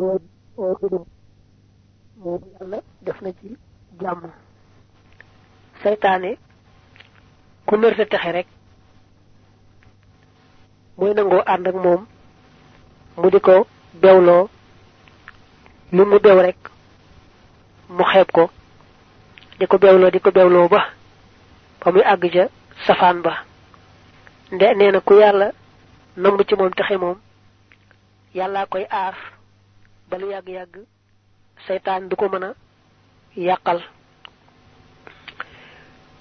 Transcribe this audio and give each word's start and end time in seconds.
loo 0.00 0.18
oo 0.58 0.74
dudum 0.80 1.04
moom 2.22 2.40
yàlla 2.54 2.78
def 3.02 3.20
na 3.22 3.30
ci 3.38 3.56
jàmm. 4.00 4.22
Saytaane 5.82 6.30
ku 7.66 7.76
nër 7.76 7.94
sa 7.96 8.04
texe 8.06 8.30
rek 8.32 8.46
muy 10.98 11.14
nangoo 11.14 11.42
ànd 11.52 11.66
ak 11.68 11.74
moom 11.84 12.02
mu 13.16 13.30
di 13.30 13.40
ko 13.40 13.66
bewloo. 14.02 14.48
Lu 15.92 16.04
mu 16.06 16.18
bew 16.24 16.38
rek 16.46 16.58
mu 17.88 18.04
xeeb 18.12 18.28
ko. 18.32 18.50
Di 19.58 19.66
ko 19.66 19.76
di 20.12 20.20
ko 20.20 20.30
ba 20.30 20.82
ba 21.80 21.90
muy 21.92 22.02
àgg 22.12 22.24
ca 22.34 22.44
safaan 22.86 23.22
ba. 23.22 23.32
Nde 24.52 24.66
nee 24.74 24.90
na 24.92 25.00
ku 25.00 25.14
yàlla 25.14 25.48
namb 26.16 26.40
ci 26.48 26.54
moom 26.54 26.70
texe 26.74 26.96
moom 26.98 27.18
yàllaa 28.34 28.66
koy 28.66 28.84
aar 28.90 29.14
ba 30.10 30.18
lu 30.18 30.26
yàgg-yàgg 30.30 30.74
seytaan 31.66 32.08
du 32.08 32.16
ko 32.16 32.26
mën 32.28 32.44
a 32.44 32.54
yàqal. 33.36 33.80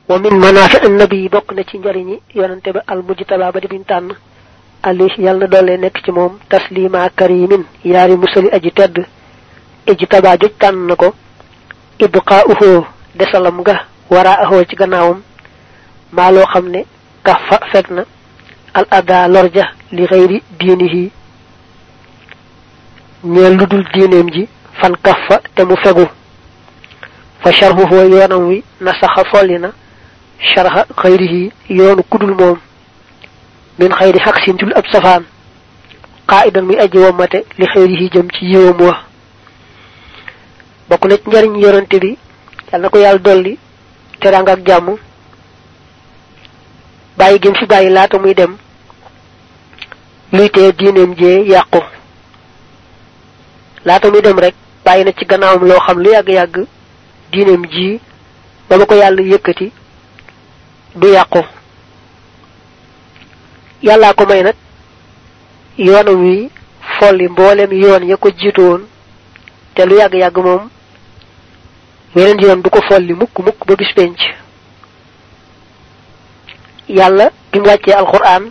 Wa 0.09 0.19
min 0.19 0.35
manaafi 0.39 0.77
annabi 0.85 1.29
bokk 1.29 1.51
na 1.53 1.63
ci 1.63 1.77
njariñi 1.79 2.21
yonante 2.35 2.71
ba 2.73 2.83
al 2.87 3.01
mujtaba 3.03 3.51
ba 3.51 3.59
di 3.59 3.67
biñ 3.67 3.83
tànn. 3.85 4.09
Ali 4.83 5.07
yàlla 5.17 5.39
na 5.39 5.47
doole 5.47 5.77
nekk 5.77 5.97
ci 6.05 6.11
moom 6.11 6.39
taslima 6.49 7.09
karimin 7.09 7.63
yaari 7.83 8.15
musali 8.15 8.49
aji 8.51 8.71
tedd. 8.71 8.97
Ijtaba 9.87 10.37
joj 10.37 10.53
tànn 10.59 10.87
na 10.87 10.95
ko. 10.95 11.13
Ibqaa'uhu 11.99 12.85
desalam 13.15 13.59
nga 13.61 13.75
waraa'ahu 14.09 14.65
ci 14.69 14.75
gannaawam. 14.75 15.21
Maa 16.11 16.31
loo 16.31 16.45
xam 16.53 16.65
ne 16.69 16.85
kafa 17.23 17.57
fekk 17.71 17.87
al 18.73 18.85
ada 18.91 19.27
lorja 19.27 19.65
li 19.91 20.05
xëyri 20.07 20.37
diinihi 20.59 21.11
ñeel 23.23 23.57
lu 23.57 23.65
dul 23.67 23.83
diineem 23.93 24.29
ji 24.31 24.47
fan 24.81 24.93
kafa 25.03 25.41
te 25.55 25.63
mu 25.63 25.75
fegu. 25.83 26.05
Fa 27.43 27.51
sharhuhu 27.51 27.95
yoonam 28.11 28.47
wi 28.47 28.63
nasaxa 28.81 29.23
folli 29.31 29.57
na 29.59 29.71
sharha 30.39 30.85
xëyrihi 31.01 31.51
yoonu 31.69 32.03
ku 32.09 32.17
dul 32.17 32.33
moom. 32.35 32.57
Min 33.79 33.89
xëyri 33.91 34.19
xaq 34.19 34.37
sintul 34.45 34.73
ab 34.75 34.85
safaan. 34.91 35.23
Qaa'idan 36.27 36.63
muy 36.65 36.77
aji 36.79 36.97
womate 36.97 37.45
li 37.57 37.65
xëyrihi 37.65 38.09
jëm 38.13 38.27
ci 38.31 38.45
yiwam 38.45 38.79
wa. 38.81 38.95
Bokk 40.89 41.05
na 41.05 41.15
ci 41.17 41.23
njariñ 41.29 41.57
yorante 41.59 41.99
bi 41.99 42.17
yal 42.71 42.81
na 42.81 42.89
ko 42.89 42.97
yàlla 42.99 43.19
dolli 43.19 43.57
teranga 44.19 44.51
ak 44.53 44.65
jàmm. 44.65 44.95
Bàyyi 47.17 47.39
gëm 47.39 47.55
fi 47.55 47.65
bàyyi 47.65 47.89
laata 47.89 48.17
muy 48.19 48.33
dem 48.33 48.55
luy 50.31 50.49
tee 50.49 50.71
diineem 50.71 51.15
jee 51.17 51.43
yàqu. 51.49 51.98
Laata 53.85 54.09
muy 54.11 54.21
dem 54.21 54.39
rek 54.39 54.55
bàyyi 54.85 55.03
na 55.05 55.11
ci 55.11 55.25
gannaawam 55.25 55.67
loo 55.67 55.79
xam 55.79 55.99
lu 55.99 56.09
yàgg-yàgg 56.11 56.65
diineem 57.31 57.65
ji 57.71 57.99
ba 58.69 58.77
ma 58.77 58.85
ko 58.85 58.95
yàlla 58.95 59.21
yëkkati 59.21 59.71
du 60.95 61.07
yàqu. 61.07 61.41
Yàllaa 63.83 64.13
ko 64.13 64.25
may 64.25 64.43
nag 64.43 64.55
yoonam 65.77 66.21
wi 66.23 66.49
folli 66.99 67.27
mboolem 67.29 67.71
yoon 67.71 68.03
ya 68.09 68.17
ko 68.17 68.29
jiitu 68.29 68.61
woon 68.61 68.81
te 69.75 69.85
lu 69.85 69.95
yàgg-yàgg 69.97 70.37
moom 70.37 70.69
weneen 72.15 72.39
yoon 72.41 72.61
du 72.61 72.69
ko 72.69 72.81
folli 72.89 73.13
mukk 73.13 73.39
mukk 73.39 73.65
ba 73.67 73.75
bis 73.75 73.93
penc. 73.95 74.17
Yàlla 76.89 77.29
bi 77.51 77.59
mu 77.59 77.65
wàccee 77.65 77.93
alquran 77.93 78.49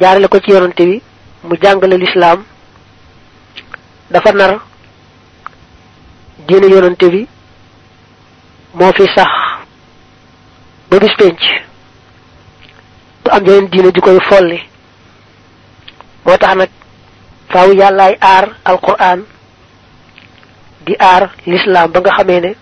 jaarale 0.00 0.28
ko 0.28 0.38
ci 0.40 0.50
yonante 0.50 0.80
bi 0.84 1.02
mu 1.44 1.56
jàngale 1.62 1.96
lislaam 1.96 2.44
dafa 4.10 4.32
nar 4.32 4.52
diine 6.46 6.66
yonante 6.72 7.06
bi 7.10 7.28
moo 8.74 8.92
fi 8.96 9.04
sax 9.16 9.30
ba 10.90 10.98
bis 10.98 11.14
penc 11.18 11.40
du 13.24 13.30
am 13.30 13.44
yeneen 13.46 13.68
diine 13.70 13.92
ju 13.94 14.00
koy 14.00 14.18
folli. 14.28 14.58
moo 16.24 16.36
tax 16.38 16.54
nag 16.56 16.70
faaw 17.52 17.72
yàllaay 17.72 18.14
aar 18.20 18.44
alquran 18.64 19.24
di 20.86 20.94
aar 20.98 21.30
lislaam 21.46 21.90
ba 21.92 22.00
nga 22.00 22.10
xamee 22.16 22.40
ne 22.40 22.52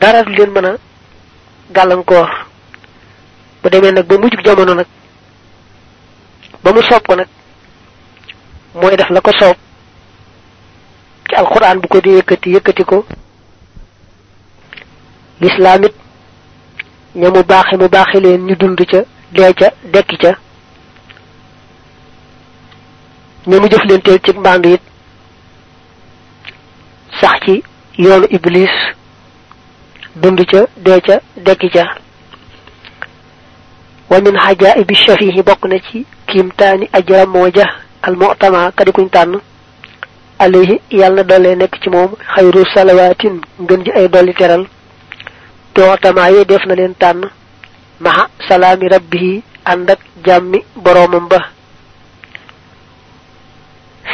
dara 0.00 0.22
du 0.22 0.32
leen 0.32 0.50
mën 0.50 0.64
a 0.66 0.72
gàllankoor. 1.74 2.46
bu 3.66 3.72
demee 3.72 3.92
nag 3.94 4.06
ba 4.10 4.14
mujjug 4.18 4.44
jamono 4.46 4.74
nag 4.74 4.86
ba 6.62 6.70
mu 6.72 6.80
nag 7.16 7.28
mooy 8.80 8.96
def 8.96 9.10
la 9.10 9.20
ko 9.20 9.30
soob 9.38 9.56
ci 11.28 11.34
alquran 11.34 11.80
bu 11.80 11.88
ko 11.88 12.00
di 12.00 12.10
yëkkati 12.16 12.50
yëkkati 12.54 12.84
ko 12.84 13.04
lislaam 15.40 15.84
it 15.84 15.94
ña 17.16 17.28
mu 17.34 17.42
baaxe 17.42 17.76
mu 17.76 17.88
baaxe 17.88 18.20
leen 18.20 18.44
ñu 18.46 18.54
dund 18.56 18.80
ca 18.90 19.00
dee 19.32 19.52
ca 19.54 19.68
dekki 19.92 20.16
ca 20.22 20.32
ña 23.46 23.60
mu 23.60 23.68
teel 23.68 24.20
ci 24.24 24.32
mbandu 24.38 24.68
it 24.74 24.82
sax 27.20 27.40
ci 27.44 27.62
yoonu 27.98 28.26
iblis 28.30 28.74
dund 30.16 30.40
ca 30.50 30.66
dee 30.76 31.00
ca 31.00 31.20
dekki 31.36 31.70
ca 31.70 31.84
wa 34.10 34.20
min 34.20 34.36
xajaibi 34.38 34.94
shafihi 34.94 35.42
bokk 35.42 35.64
na 35.64 35.78
ci 35.80 36.06
kiimtaani 36.26 36.88
ajra 36.92 37.26
mooja 37.26 37.85
al 38.06 38.14
mu'tama 38.16 38.60
kadi 38.76 38.92
kuñ 38.96 39.08
tànn 39.14 39.34
alayhi 40.44 40.80
yàlla 40.90 41.22
na 41.22 41.28
dollee 41.30 41.56
nekk 41.56 41.74
ci 41.82 41.88
moom 41.90 42.10
xayru 42.34 42.62
salawaatin 42.74 43.36
ngën 43.62 43.80
ji 43.84 43.90
ay 43.98 44.08
dolli 44.08 44.34
teral 44.34 44.64
tootama 45.74 46.28
yee 46.34 46.44
def 46.44 46.64
na 46.66 46.74
leen 46.74 46.94
tànn 47.02 47.20
maxa 48.00 48.24
salaami 48.48 48.88
rabbihi 48.94 49.42
ànd 49.64 49.90
ak 49.90 50.00
jàmmi 50.26 50.58
boroomam 50.84 51.26
ba 51.28 51.38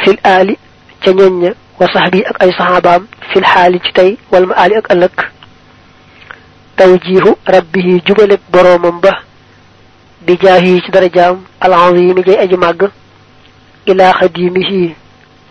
fil 0.03 0.17
aali 0.23 0.55
ca 1.03 1.11
ñoñ 1.11 1.33
ña 1.41 1.51
wa 1.79 1.87
sahbi 1.93 2.19
ak 2.29 2.37
ay 2.43 2.51
saxaabaam 2.57 3.03
fil 3.31 3.45
xaali 3.53 3.79
ci 3.85 3.91
tey 3.93 4.17
wal 4.31 4.45
ma 4.47 4.53
aali 4.55 4.75
ak 4.75 4.87
ëllëg 4.93 5.15
tawjihu 6.77 7.31
rabbihi 7.55 8.01
jubalek 8.05 8.41
boroomam 8.53 8.99
ba 9.01 9.13
bi 10.25 10.37
jaahi 10.41 10.81
ci 10.83 10.91
darajaam 10.91 11.37
alazimi 11.61 12.23
jay 12.25 12.37
aji 12.43 12.57
màgg 12.57 12.81
ilaa 13.85 14.13
xadimihi 14.19 14.95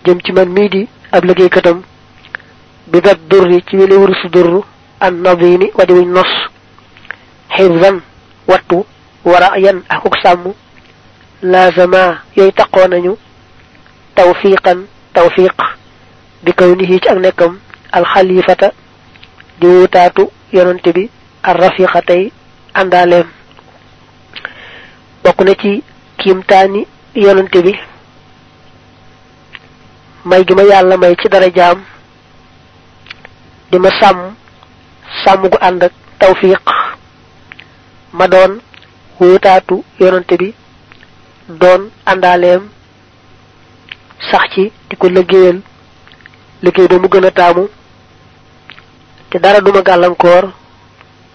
jëm 0.05 0.19
ci 0.25 0.33
man 0.33 0.49
mii 0.49 0.69
di 0.69 0.89
ab 1.13 1.25
liggéeykatam. 1.25 1.83
Bi 2.87 3.01
dat 3.01 3.19
durri 3.29 3.63
ci 3.69 3.77
wile 3.77 3.95
wurusu 3.97 4.29
durru 4.29 4.65
an 5.01 5.13
nadimi 5.23 5.71
wadi 5.75 5.93
wuñ 5.93 6.09
nos. 6.13 6.33
Xifzan 7.57 8.01
wattu 8.49 8.85
wara 9.25 9.59
yan 9.59 9.83
akuk 9.89 10.17
sàmm. 10.23 10.53
Laazama 11.43 12.19
yooyu 12.37 12.53
taqoo 12.53 12.89
nañu. 12.89 13.17
Tawfiqan 14.15 14.87
tawfiq 15.15 15.57
bi 16.43 16.53
kawnihi 16.53 17.01
ci 17.01 17.09
ak 17.09 17.19
nekkam 17.19 17.59
alxalifata 17.93 18.73
di 19.61 19.67
wutaatu 19.67 20.31
yonante 20.53 20.93
bi 20.93 21.11
ar 21.43 21.57
rafiqa 21.57 22.03
tey 22.03 22.33
àndaaleem. 22.75 23.27
Bokk 25.25 25.41
na 25.45 25.55
ci 25.55 25.83
kiimtaani 26.19 26.87
yonante 27.15 27.63
bi 27.63 27.73
may 30.25 30.45
gi 30.47 30.55
ma 30.55 30.63
yàlla 30.63 30.97
may 30.97 31.15
ci 31.21 31.29
dara 31.29 31.49
jaam. 31.57 31.79
Di 33.71 33.79
ma 33.79 33.91
sàmm 34.01 34.35
sàmm 35.25 35.49
gu 35.51 35.59
ànd 35.61 35.83
ak 35.83 35.93
tawfiq. 36.19 36.61
Ma 38.13 38.27
doon 38.29 38.61
wutaatu 39.21 39.85
yonante 40.01 40.37
bi 40.41 40.55
doon 41.49 41.91
àndaaleem 42.07 42.63
sax 44.31 44.45
ci 44.55 44.73
di 44.89 44.97
ko 44.97 45.09
liggéeyal. 45.09 45.61
Liggéey 46.63 46.89
ba 46.89 46.99
mu 46.99 47.09
gën 47.09 47.25
a 47.27 47.31
taamu. 47.31 47.69
Te 49.31 49.39
dara 49.39 49.61
duma 49.61 49.83
gàllankoor 49.83 50.45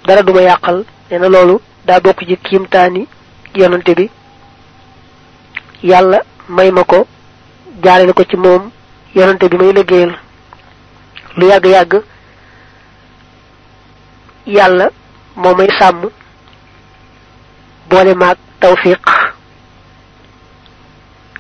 dara 0.08 0.22
duma 0.24 0.42
yàqal. 0.42 0.86
Nee 1.12 1.20
loolu 1.30 1.60
daa 1.86 2.00
bokk 2.00 2.20
ci 2.28 2.38
kiimtaani 2.38 3.08
yonante 3.56 3.96
bi. 3.96 4.10
Yàlla 5.84 6.22
may 6.50 6.72
ma 6.72 6.84
ko 6.84 7.06
jaarale 7.84 8.14
ko 8.14 8.24
ci 8.24 8.38
moom 8.38 8.72
yonante 9.18 9.50
bi 9.52 9.58
may 9.58 9.74
liggéeyal 9.78 10.12
lu 11.38 11.46
yàgg-yàgg 11.52 11.94
yàlla 14.58 14.88
moo 15.36 15.56
may 15.56 15.70
sàmm 15.80 16.02
boole 17.90 18.14
maag 18.16 18.38
tawfiq 18.60 19.06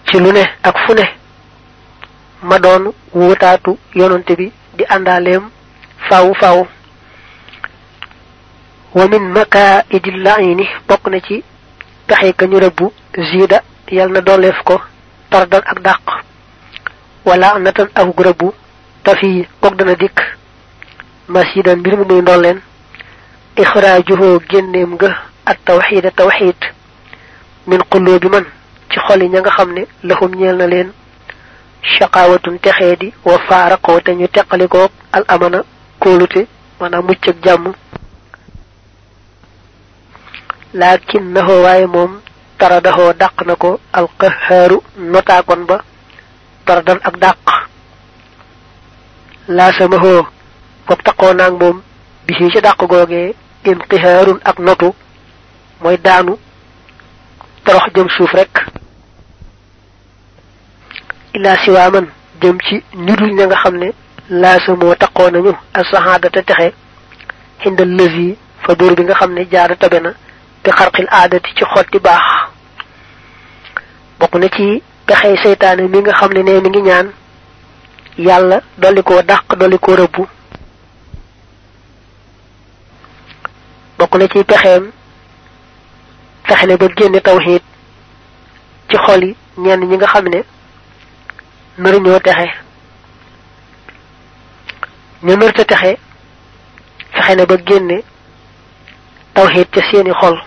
ci 0.08 0.20
lu 0.20 0.32
ne 0.32 0.44
ak 0.64 0.76
fu 0.86 0.94
ne. 0.94 1.04
Ma 2.44 2.60
doon 2.60 2.94
wutaatu 3.14 3.78
yonante 3.96 4.36
bi 4.38 4.52
di 4.78 4.84
àndaaleem 4.90 5.50
faaw 6.10 6.34
faaw. 6.40 6.68
Wa 8.96 9.08
min 9.08 9.24
makaidil 9.34 10.22
laini 10.24 10.66
bokk 10.88 11.08
na 11.10 11.20
ci 11.20 11.44
pexe 12.08 12.34
ka 12.34 12.46
ñu 12.46 12.60
rëbbu 12.60 12.92
ziida 13.32 13.62
yal 13.92 14.10
na 14.12 14.22
dooleef 14.22 14.62
ko 14.64 14.82
tardan 15.30 15.62
ak 15.66 15.80
dàq 15.82 16.02
wala 17.28 17.50
natan 17.60 17.90
ak 18.00 18.08
gurabu 18.16 18.54
tafi 19.04 19.48
kok 19.62 19.74
dana 19.78 19.96
dikk 19.96 20.18
masjidan 21.34 21.80
mbir 21.80 21.94
mu 21.98 22.06
muy 22.10 22.22
ndolleen 22.22 22.60
ixraajuhoo 23.62 24.40
génneem 24.50 24.92
nga 24.96 25.10
at 25.46 25.58
tawxida 25.66 26.12
tawxid 26.12 26.60
min 27.68 27.82
qulubi 27.92 28.30
man 28.30 28.46
ci 28.90 29.00
xoli 29.06 29.26
ña 29.30 29.40
nga 29.42 29.52
xam 29.58 29.70
ne 29.74 29.84
lahum 30.04 30.32
ñeel 30.40 30.56
na 30.58 30.68
leen 30.68 30.90
shaqawatun 31.94 32.60
texee 32.60 32.96
di 32.96 33.14
wa 33.26 33.38
faaraqoo 33.48 34.00
te 34.02 34.12
ñu 34.16 34.28
teqalikoo 34.28 34.88
al 35.12 35.24
amana 35.28 35.60
kóolute 36.00 36.48
maanaam 36.80 37.06
mucc 37.08 37.28
ak 37.30 37.36
jàmm 37.44 37.74
laakin 40.74 41.24
naxoo 41.34 41.64
waaye 41.64 41.86
moom 41.88 42.12
taradaxoo 42.58 43.14
dàq 43.14 43.36
na 43.48 43.56
ko 43.56 43.80
alqahaaru 43.94 44.78
notaakon 44.98 45.66
ba 45.70 45.78
taradan 46.68 47.00
ak 47.08 47.16
dàq. 47.24 47.38
Laasamahoo 49.48 50.22
foog 50.88 51.02
taqoo 51.08 51.34
naag 51.34 51.54
moom 51.62 51.78
bisi 52.28 52.52
ci 52.54 52.60
dàq 52.62 52.78
googee 52.92 53.34
inqihaarun 53.70 54.40
ak 54.50 54.58
notu 54.60 54.90
mooy 55.82 55.98
daanu 56.06 56.34
torox 57.64 57.86
jëm 57.96 58.10
suuf 58.16 58.34
rek. 58.40 58.54
Illa 61.36 61.56
siwaaman 61.64 62.06
jëm 62.42 62.58
ci 62.66 62.76
nidul 63.06 63.32
ña 63.38 63.46
nga 63.48 63.58
xam 63.64 63.76
ne 63.78 63.90
laa 64.30 64.58
laasamoo 64.58 64.96
taqoo 64.96 65.30
nañu 65.32 65.52
asaxaada 65.80 66.30
te 66.30 66.42
texe 66.48 66.68
xindal 67.62 67.92
lësi 67.98 68.38
fa 68.64 68.76
buur 68.76 68.94
bi 68.96 69.04
nga 69.04 69.16
xam 69.20 69.32
ne 69.34 69.44
jaara 69.52 69.76
tabe 69.76 70.00
na 70.02 70.12
bi 70.64 70.70
xarqil 70.78 71.08
aadati 71.12 71.50
ci 71.58 71.64
xotti 71.74 72.00
baax. 72.00 72.26
Bokk 74.20 74.36
na 74.36 74.48
ci 74.56 74.82
pexey 75.08 75.36
seytaane 75.44 75.88
mi 75.88 76.00
nga 76.02 76.14
xam 76.20 76.32
ne 76.34 76.42
ne 76.44 76.60
mi 76.62 76.70
ngi 76.70 76.82
ñaan. 76.82 77.08
Yàlla 78.18 78.62
dolli 78.78 79.02
koo 79.04 79.22
dàq 79.22 79.56
dolli 79.60 79.78
koo 79.80 79.96
rëbbu. 79.96 80.24
Bokk 83.98 84.16
na 84.18 84.28
ci 84.28 84.44
pexeem 84.44 84.92
fexe 86.48 86.66
ne 86.68 86.78
ba 86.78 86.88
génne 86.98 87.20
tawxiid 87.22 87.62
ci 88.90 88.98
xol 89.06 89.24
yi 89.24 89.36
ñenn 89.58 89.82
ñi 89.90 89.96
nga 89.98 90.08
xam 90.08 90.26
ne 90.30 90.40
nar 91.78 91.96
ñoo 92.02 92.20
texe. 92.20 92.48
Ñu 95.24 95.38
texe 95.54 95.98
fexe 97.14 97.36
ne 97.36 97.46
ba 97.46 97.56
génne 97.68 98.04
tawxiid 99.34 99.68
ca 99.72 99.82
seeni 99.92 100.12
xol. 100.22 100.38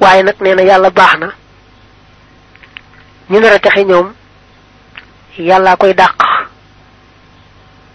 Waaye 0.00 0.22
nag 0.22 0.36
nee 0.40 0.54
na 0.54 0.62
yàlla 0.62 0.90
baax 0.90 1.14
na 1.18 1.28
ñu 3.30 3.40
nar 3.40 3.52
a 3.54 3.58
texe 3.58 3.84
ñoom 3.84 4.12
yàllaa 5.38 5.76
koy 5.76 5.94
dàq. 5.94 6.16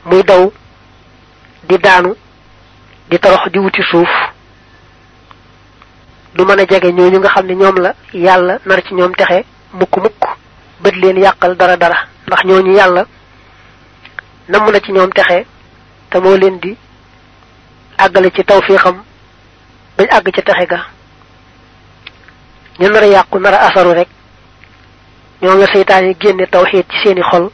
Muy 0.06 0.24
daw 0.24 0.52
di 1.64 1.78
daanu 1.78 2.16
di 3.10 3.18
torox 3.20 3.50
di 3.52 3.60
wuti 3.60 3.82
suuf. 3.84 4.10
Du 6.36 6.44
mën 6.46 6.60
a 6.60 6.66
jege 6.66 6.92
ñooñu 6.92 7.20
nga 7.20 7.30
xam 7.30 7.46
ne 7.46 7.54
ñoom 7.56 7.78
la 7.80 7.96
yàlla 8.14 8.60
nar 8.66 8.82
ci 8.84 8.94
ñoom 8.94 9.14
texe 9.16 9.46
mukk 9.74 9.98
mukk. 9.98 10.22
Bët 10.82 10.96
leen 10.96 11.18
yàqal 11.18 11.56
dara 11.56 11.78
dara 11.78 12.08
ndax 12.28 12.44
ñooñu 12.46 12.74
yàlla 12.76 13.06
namm 14.50 14.72
na 14.72 14.80
ci 14.80 14.92
ñoom 14.92 15.10
texe 15.14 15.46
te 16.10 16.18
moo 16.20 16.36
leen 16.38 16.60
di 16.60 16.76
àggale 17.98 18.32
ci 18.36 18.44
tawfiixam 18.44 19.04
bañ 19.98 20.08
àgg 20.10 20.32
ca 20.32 20.42
texe 20.42 20.66
ga. 20.68 20.86
Ñu 22.80 22.90
nar 22.90 23.04
a 23.04 23.08
yàqu 23.08 23.40
nar 23.40 23.54
a 23.54 23.68
asaru 23.68 23.94
rek. 23.94 24.08
Ñoom 25.42 25.60
la 25.60 25.68
seytaan 25.74 26.06
yi 26.06 26.16
génne 26.20 26.46
tawxiid 26.48 26.86
ci 26.90 26.98
seeni 27.04 27.22
xol. 27.22 27.50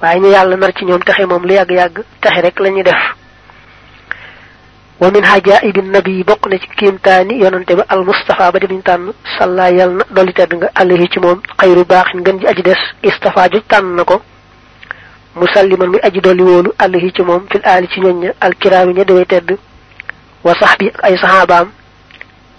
waaye 0.00 0.20
ñu 0.20 0.30
yàlla 0.30 0.56
nar 0.56 0.72
ci 0.76 0.84
ñoom 0.84 1.02
texe 1.04 1.26
moom 1.26 1.44
lu 1.46 1.54
yàgg-yàgg 1.54 2.02
texe 2.20 2.40
rek 2.42 2.58
lañuy 2.60 2.82
def. 2.82 3.02
wa 5.00 5.10
min 5.10 5.24
hajaibi 5.24 5.82
nabi 5.82 6.24
bokk 6.24 6.46
na 6.46 6.58
ci 6.58 6.68
kiimtaani 6.76 7.40
yonante 7.42 7.74
ba 7.74 7.84
al 7.88 8.04
mustafa 8.04 8.50
ba 8.52 8.58
di 8.58 8.66
buñ 8.66 8.82
tànn. 8.82 9.12
Salla 9.38 9.68
yal 9.70 9.90
na 9.96 10.04
dolli 10.10 10.32
tedd 10.32 10.54
nga 10.54 10.70
alayhi 10.74 11.08
ci 11.10 11.18
moom. 11.20 11.40
Xayru 11.58 11.84
ji 11.84 12.46
aji 12.46 12.62
des. 12.62 12.78
Istafa 13.02 13.48
ju 13.50 13.60
tànn 13.68 13.96
na 13.96 14.04
ko. 14.04 14.22
Musalliman 15.36 15.88
muy 15.90 16.00
aji 16.02 16.20
dolli 16.20 16.70
alayhi 16.78 17.12
ci 17.12 17.22
moom. 17.22 17.44
Fil 17.50 17.60
aali 17.64 17.88
ci 17.88 18.00
ñoñ 18.00 18.16
ña 18.22 18.32
alkiraami 18.40 18.94
ña 18.94 19.04
dewey 19.04 19.26
tedd. 19.26 19.58
Wa 20.44 20.54
ay 21.02 21.16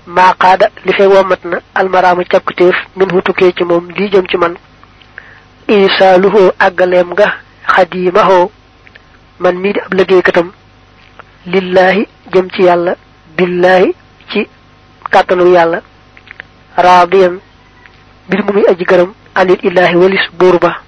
maa 0.08 0.34
qaada 0.34 0.70
li 0.86 0.94
fee 0.94 1.08
womat 1.08 1.44
na 1.46 1.58
almaraamu 1.76 2.24
càkkutéef 2.32 2.76
min 2.96 3.10
hu 3.12 3.22
tukkee 3.22 3.52
ci 3.58 3.64
moom 3.64 3.90
lii 3.98 4.10
jëm 4.10 4.28
ci 4.28 4.38
man. 4.38 4.56
isaaluhoo 5.68 6.52
àggaleem 6.60 7.10
nga 7.14 7.28
xadiimahoo. 7.74 8.52
man 9.40 9.56
mii 9.58 9.74
di 9.74 9.80
ab 9.80 9.94
liggéeykatam. 9.94 10.52
lillahi 11.46 12.08
jëm 12.34 12.50
ci 12.52 12.62
yàlla. 12.64 12.96
billahi 13.38 13.94
ci 14.32 14.48
kàttanu 15.12 15.52
yàlla. 15.54 15.82
raadiyan. 16.78 17.40
mbir 18.28 18.44
mu 18.44 18.54
muy 18.54 18.66
aji 18.70 18.84
gërëm. 18.86 19.12
anil 19.36 19.60
illahi 19.64 19.96
walis 19.96 20.26
buur 20.38 20.60
ba. 20.60 20.82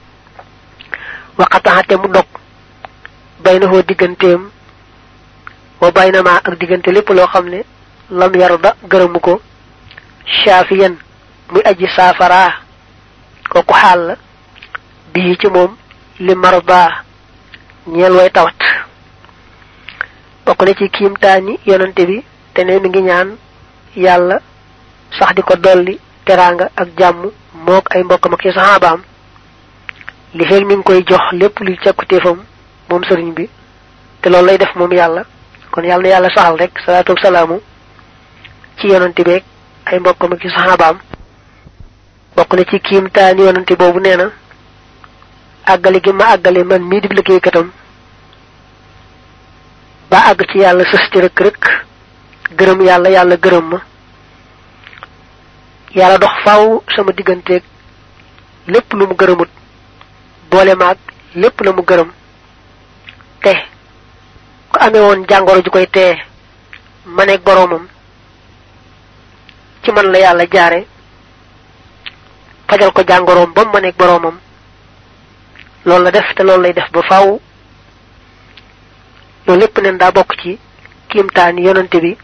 waqataxate 1.37 1.95
mu 1.97 2.07
dog. 2.07 2.25
baynahoo 3.43 3.81
digganteem. 3.81 4.49
wa 5.81 5.91
baynama 5.91 6.37
ak 6.37 6.57
diggante 6.59 6.87
lépp 6.91 7.09
loo 7.09 7.27
xam 7.27 7.49
ne 7.49 7.63
lam 8.09 8.33
yarda 8.35 8.75
gërëmu 8.89 9.19
ko. 9.19 9.41
Shaafiyan 10.43 10.95
muy 11.51 11.61
aji 11.65 11.87
saafaraa 11.95 12.51
kooku 13.49 13.73
xaal 13.73 13.99
la. 14.07 14.15
Bii 15.13 15.37
ci 15.39 15.47
moom 15.47 15.75
li 16.19 16.35
marda 16.35 17.03
ñeel 17.87 18.11
way 18.13 18.29
tawat. 18.29 18.59
Bokk 20.45 20.61
na 20.65 20.73
ci 20.75 20.89
kiimtaani 20.89 21.59
yonante 21.65 22.05
bi 22.05 22.23
te 22.53 22.63
ne 22.63 22.79
mi 22.79 22.89
ngi 22.89 23.01
ñaan 23.01 23.35
yàlla 23.95 24.39
sax 25.19 25.33
di 25.35 25.41
ko 25.41 25.55
dolli 25.55 25.99
teraanga 26.25 26.69
ak 26.75 26.87
jàmm 26.97 27.31
mook 27.53 27.95
ay 27.95 28.03
mbokkam 28.03 28.33
ak 28.33 28.41
ci 28.41 28.51
saxaabaam. 28.51 29.01
Li 30.33 30.45
feel 30.45 30.65
mi 30.65 30.75
ngi 30.75 30.83
koy 30.83 31.03
jox 31.07 31.31
lépp 31.31 31.59
luy 31.59 31.77
càkkutéefam 31.77 32.43
moom 32.89 33.03
sëriñ 33.03 33.33
bi 33.33 33.49
te 34.21 34.29
loolu 34.29 34.47
lay 34.47 34.57
def 34.57 34.75
moom 34.75 34.91
yàlla. 34.91 35.23
Kon 35.71 35.83
yàlla 35.83 36.03
na 36.03 36.09
yàlla 36.09 36.29
saxal 36.29 36.57
rek 36.57 36.71
salaatu 36.85 37.11
ak 37.13 37.19
salaamu 37.19 37.59
ci 38.79 38.87
yonante 38.87 39.23
beeg 39.23 39.43
ay 39.85 39.99
mbokkam 39.99 40.33
ak 40.33 40.41
ci 40.41 40.49
saxaabaam. 40.49 40.97
Bokk 42.35 42.53
na 42.53 42.63
ci 42.69 42.79
kiimtaani 42.79 43.41
yonante 43.41 43.75
boobu 43.75 43.99
nee 43.99 44.15
na 44.15 44.31
àggale 45.65 45.99
gi 46.03 46.11
ma 46.11 46.25
àggale 46.35 46.63
man 46.63 46.81
di 46.89 47.07
liggéeykatam 47.07 47.71
ba 50.09 50.17
àgg 50.29 50.45
ci 50.51 50.57
yàlla 50.59 50.83
sës 50.91 51.09
ci 51.11 51.19
rëkk 51.21 51.39
rëkk 51.39 51.63
gërëm 52.57 52.81
yàlla 52.81 53.09
yàlla 53.09 53.37
ma. 53.61 53.81
Yàlla 55.95 56.17
dox 56.17 56.35
faaw 56.43 56.81
sama 56.95 57.11
digganteeg 57.11 57.63
lépp 58.67 58.93
lu 58.93 59.07
mu 59.07 59.15
gërëmut 59.15 59.49
boole 60.51 60.75
maag 60.75 60.97
lépp 61.35 61.61
la 61.61 61.71
mu 61.71 61.81
gërëm. 61.83 62.09
Te 63.41 63.53
ku 64.69 64.77
amee 64.79 65.01
woon 65.01 65.25
jàngoro 65.27 65.61
ju 65.63 65.71
koy 65.71 65.87
tee 65.89 66.15
ci 69.87 69.93
man 69.93 70.11
la 70.11 70.19
yàlla 70.19 70.43
jaare 70.51 70.85
fajal 72.67 72.91
ko 72.91 73.01
jàngoroom 73.07 73.53
ba 73.53 73.63
mu 73.65 73.71
maneeg 73.71 73.95
boroomam. 73.97 74.37
Loolu 75.85 76.03
la 76.03 76.11
def 76.11 76.33
te 76.35 76.43
loolu 76.43 76.63
lay 76.63 76.73
def 76.73 76.91
ba 76.91 77.01
faaw 77.03 77.39
loolu 79.47 79.59
lépp 79.61 79.79
daa 79.99 80.11
bokk 80.11 80.33
ci 80.41 80.59
yonante 81.15 81.99
bi. 82.01 82.17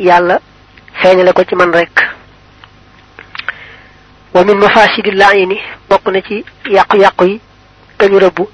Yàlla 0.00 0.40
feeñale 1.00 1.32
ko 1.32 1.44
ci 1.44 1.54
man 1.54 1.72
rek. 1.72 1.96
Wa 4.34 4.44
min 4.44 4.56
mafasidi 4.58 5.12
laayini 5.12 5.60
bokk 5.88 6.08
na 6.08 6.20
ci 6.22 6.44
yàqu-yàqu 6.66 7.24
yi 7.24 7.40
kañu 7.98 8.18
rëbbu. 8.18 8.48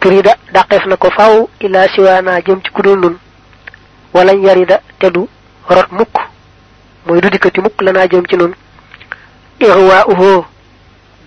Turida 0.00 0.36
dàqeef 0.52 0.86
na 0.86 0.96
ko 0.96 1.10
faaw 1.10 1.48
ila 1.60 1.88
siwaana 1.88 2.40
jëm 2.42 2.62
ci 2.62 2.70
kudul 2.70 3.00
nun. 3.00 3.18
Walañ 4.14 4.44
yarida 4.44 4.80
te 5.00 5.10
du 5.10 5.26
rot 5.68 5.90
mukk 5.90 6.27
mooy 7.08 7.20
du 7.20 7.30
dikkati 7.30 7.60
mukk 7.60 7.80
lanaa 7.82 8.06
jëm 8.06 8.26
ci 8.28 8.36
nun 8.36 8.52
irwaa 9.60 10.04
uhoo 10.12 10.44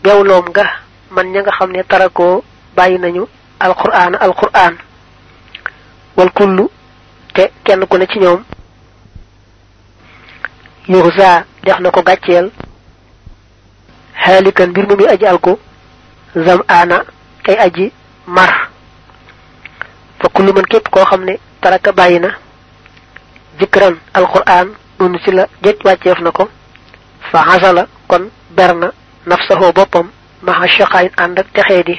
bewloom 0.03 0.45
nga 0.49 0.65
man 1.11 1.27
ña 1.33 1.41
nga 1.41 1.51
xam 1.57 1.71
ne 1.71 1.83
tarakoo 1.83 2.43
bàyyi 2.75 2.97
nañu 2.99 3.27
alquran 3.59 4.15
alquran 4.15 4.73
wal 6.17 6.31
kullu 6.31 6.69
te 7.33 7.51
kenn 7.63 7.85
ku 7.87 7.97
ne 7.97 8.05
ci 8.07 8.19
ñoom. 8.19 8.43
Yuxza 10.87 11.45
def 11.63 11.79
na 11.79 11.91
ko 11.91 12.01
gàcceel. 12.03 12.51
Xaalikan 14.25 14.69
mu 14.75 15.05
aji 15.07 15.25
alko 15.25 15.59
zam 16.35 16.61
ana 16.67 17.03
kay 17.43 17.55
aji 17.57 17.91
mar. 18.27 18.69
Fa 20.19 20.27
kullu 20.33 20.53
man 20.53 20.65
képp 20.65 20.89
koo 20.89 21.05
xam 21.05 21.23
ne 21.25 21.39
taraka 21.61 21.91
bàyyi 21.91 22.19
na. 22.19 22.29
Alquran 24.13 24.69
noonu 25.01 25.17
ci 25.23 25.31
la 25.31 25.47
jëj 25.63 25.77
wàcceef 25.85 26.19
na 26.21 26.31
ko 26.31 26.43
fa 27.31 27.39
xasala 27.49 27.83
kon 28.07 28.23
berna 28.57 28.87
nafsahu 29.25 29.71
boppam 29.77 30.07
maha 30.45 30.67
shaqayin 30.67 31.11
ànd 31.23 31.39
ak 31.39 31.47
texee 31.53 31.83
di. 31.83 31.95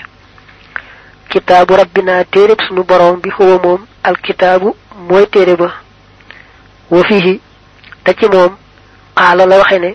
Kitaabu 1.30 1.76
rabbina 1.76 2.24
téereb 2.24 2.60
sunu 2.66 2.82
boroom 2.84 3.20
bi 3.22 3.30
xuwa 3.30 3.58
moom 3.64 3.80
alkitaabu 4.04 4.76
mooy 5.08 5.26
téere 5.26 5.56
ba. 5.56 5.68
Wa 6.90 7.02
fihi 7.08 7.40
te 8.04 8.12
ci 8.18 8.26
moom 8.32 8.56
qaala 9.16 9.46
la 9.46 9.56
waxe 9.58 9.78
ne 9.78 9.94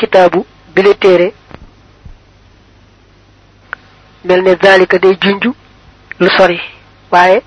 kitaabu 0.00 0.46
bile 0.74 0.94
téere. 0.94 1.32
Mel 4.24 4.42
ne 4.42 4.56
zalika 4.62 4.98
day 4.98 5.16
lu 6.20 6.28
sori 6.36 6.60
waaye 7.12 7.42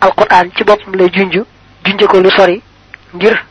alquran 0.00 0.50
ci 0.56 0.64
boppam 0.64 0.94
lay 0.94 1.08
junju 1.12 1.44
junje 1.84 2.06
ko 2.06 2.20
lu 2.20 2.30
sori 2.30 2.62
ngir 3.14 3.44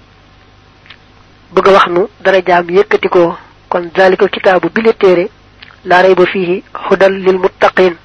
bëgg 1.54 1.68
wax 1.68 1.88
nu 1.88 2.08
dara 2.20 2.42
jaam 2.46 2.70
yëkkati 2.70 3.10
ko. 3.10 3.38
Kon 3.70 3.90
zalika 3.96 4.28
kitaabu 4.28 4.70
bile 4.70 4.94
téere 4.94 5.30
la 5.86 6.02
rayba 6.02 6.26
fihi 6.26 6.64
hudal 6.90 7.12
lil 7.14 7.38
muttaqin 7.38 7.96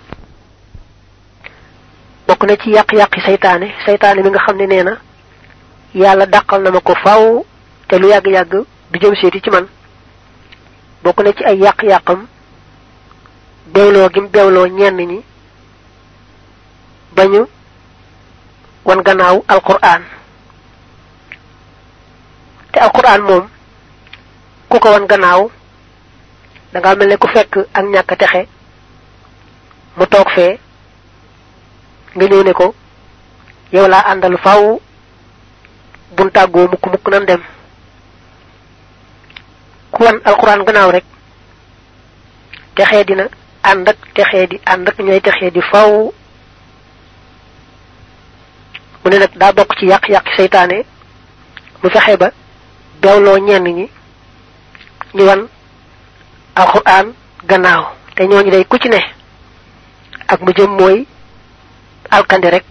bokk 2.27 2.43
na 2.47 2.57
ci 2.57 2.71
yàq-yàqi 2.71 3.21
saytaane 3.21 3.69
saytaane 3.87 4.23
mi 4.23 4.31
nga 4.31 4.39
xam 4.47 4.57
ne 4.57 4.67
yàlla 5.95 6.27
dàqal 6.27 6.63
na 6.63 6.71
ma 6.71 6.81
ko 6.81 6.95
faaw 6.95 7.45
te 7.89 7.99
lu 7.99 8.09
yàgg-yàgg 8.09 8.51
du 8.91 8.99
jëm 9.01 9.15
ci 9.41 9.51
man. 9.51 9.67
Bokk 11.05 11.21
na 11.23 11.33
ci 11.33 11.45
ay 11.45 11.59
gim 14.15 14.29
ñenn 14.67 14.97
ñi 14.97 15.23
bañu 17.15 17.47
wan 18.85 19.03
gannaaw 19.03 19.43
alquran. 19.49 20.03
Te 22.73 22.79
alquran 22.81 23.21
moom 23.23 23.49
ku 24.69 24.79
ko 24.79 24.89
wan 24.91 25.07
gannaaw 25.07 25.51
da 26.73 26.81
nga 26.81 26.95
mel 26.97 27.09
ne 27.09 27.17
ku 27.17 27.29
fekk 27.29 27.57
ak 27.75 27.85
ñàkk 27.85 28.17
texe 28.19 28.49
mu 29.97 30.07
toog 30.07 30.29
fee 30.35 30.59
nga 32.15 32.25
ñëw 32.27 32.43
ne 32.45 32.53
ko 32.53 32.75
yow 33.73 33.87
laa 33.89 34.05
àndal 34.13 34.37
faaw 34.39 34.81
bun 36.17 36.31
tàggoo 36.31 36.69
mukk 36.69 36.87
mukk 36.87 37.09
nan 37.09 37.25
dem. 37.27 37.43
Ku 39.93 40.03
wan 40.05 40.21
alquran 40.25 40.65
gannaaw 40.65 40.91
rek 40.91 41.05
texee 42.75 43.05
dina 43.05 43.25
ànd 43.63 43.89
ak 43.89 43.99
texee 44.15 44.47
di 44.47 44.61
ànd 44.67 44.89
ak 44.89 44.99
ñooy 44.99 45.21
texee 45.21 45.51
di 45.51 45.61
faaw 45.71 46.13
mu 49.05 49.11
ne 49.11 49.19
nag 49.19 49.33
daa 49.37 49.53
bokk 49.53 49.77
ci 49.79 49.87
yàq-yàq 49.87 50.27
seytaane 50.37 50.85
mu 51.83 51.91
fexe 51.91 52.17
ba 52.17 52.31
bewloo 53.03 53.39
ñenn 53.39 53.65
ñi 53.65 53.89
ñu 55.15 55.23
wan 55.25 55.49
alquran 56.55 57.13
gannaaw. 57.45 57.85
te 58.15 58.23
ñooñu 58.27 58.51
day 58.51 58.65
ku 58.65 58.77
ci 58.79 58.89
ne 58.89 59.01
ak 60.29 60.41
mu 60.43 60.53
jëm 60.57 60.71
mooy 60.79 61.07
alkandi 62.11 62.49
rek. 62.51 62.71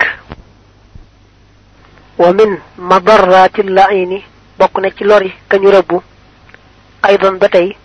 wa 2.18 2.32
min 2.34 2.60
madarrati 2.78 3.64
laini 3.64 4.24
bokk 4.60 4.78
na 4.82 4.90
ci 4.92 5.04
lori 5.04 5.34
ka 5.50 5.58
ñu 5.58 5.70
rëbbu. 5.72 6.02
aydan 7.04 7.38
ba 7.38 7.50
tey 7.50 7.76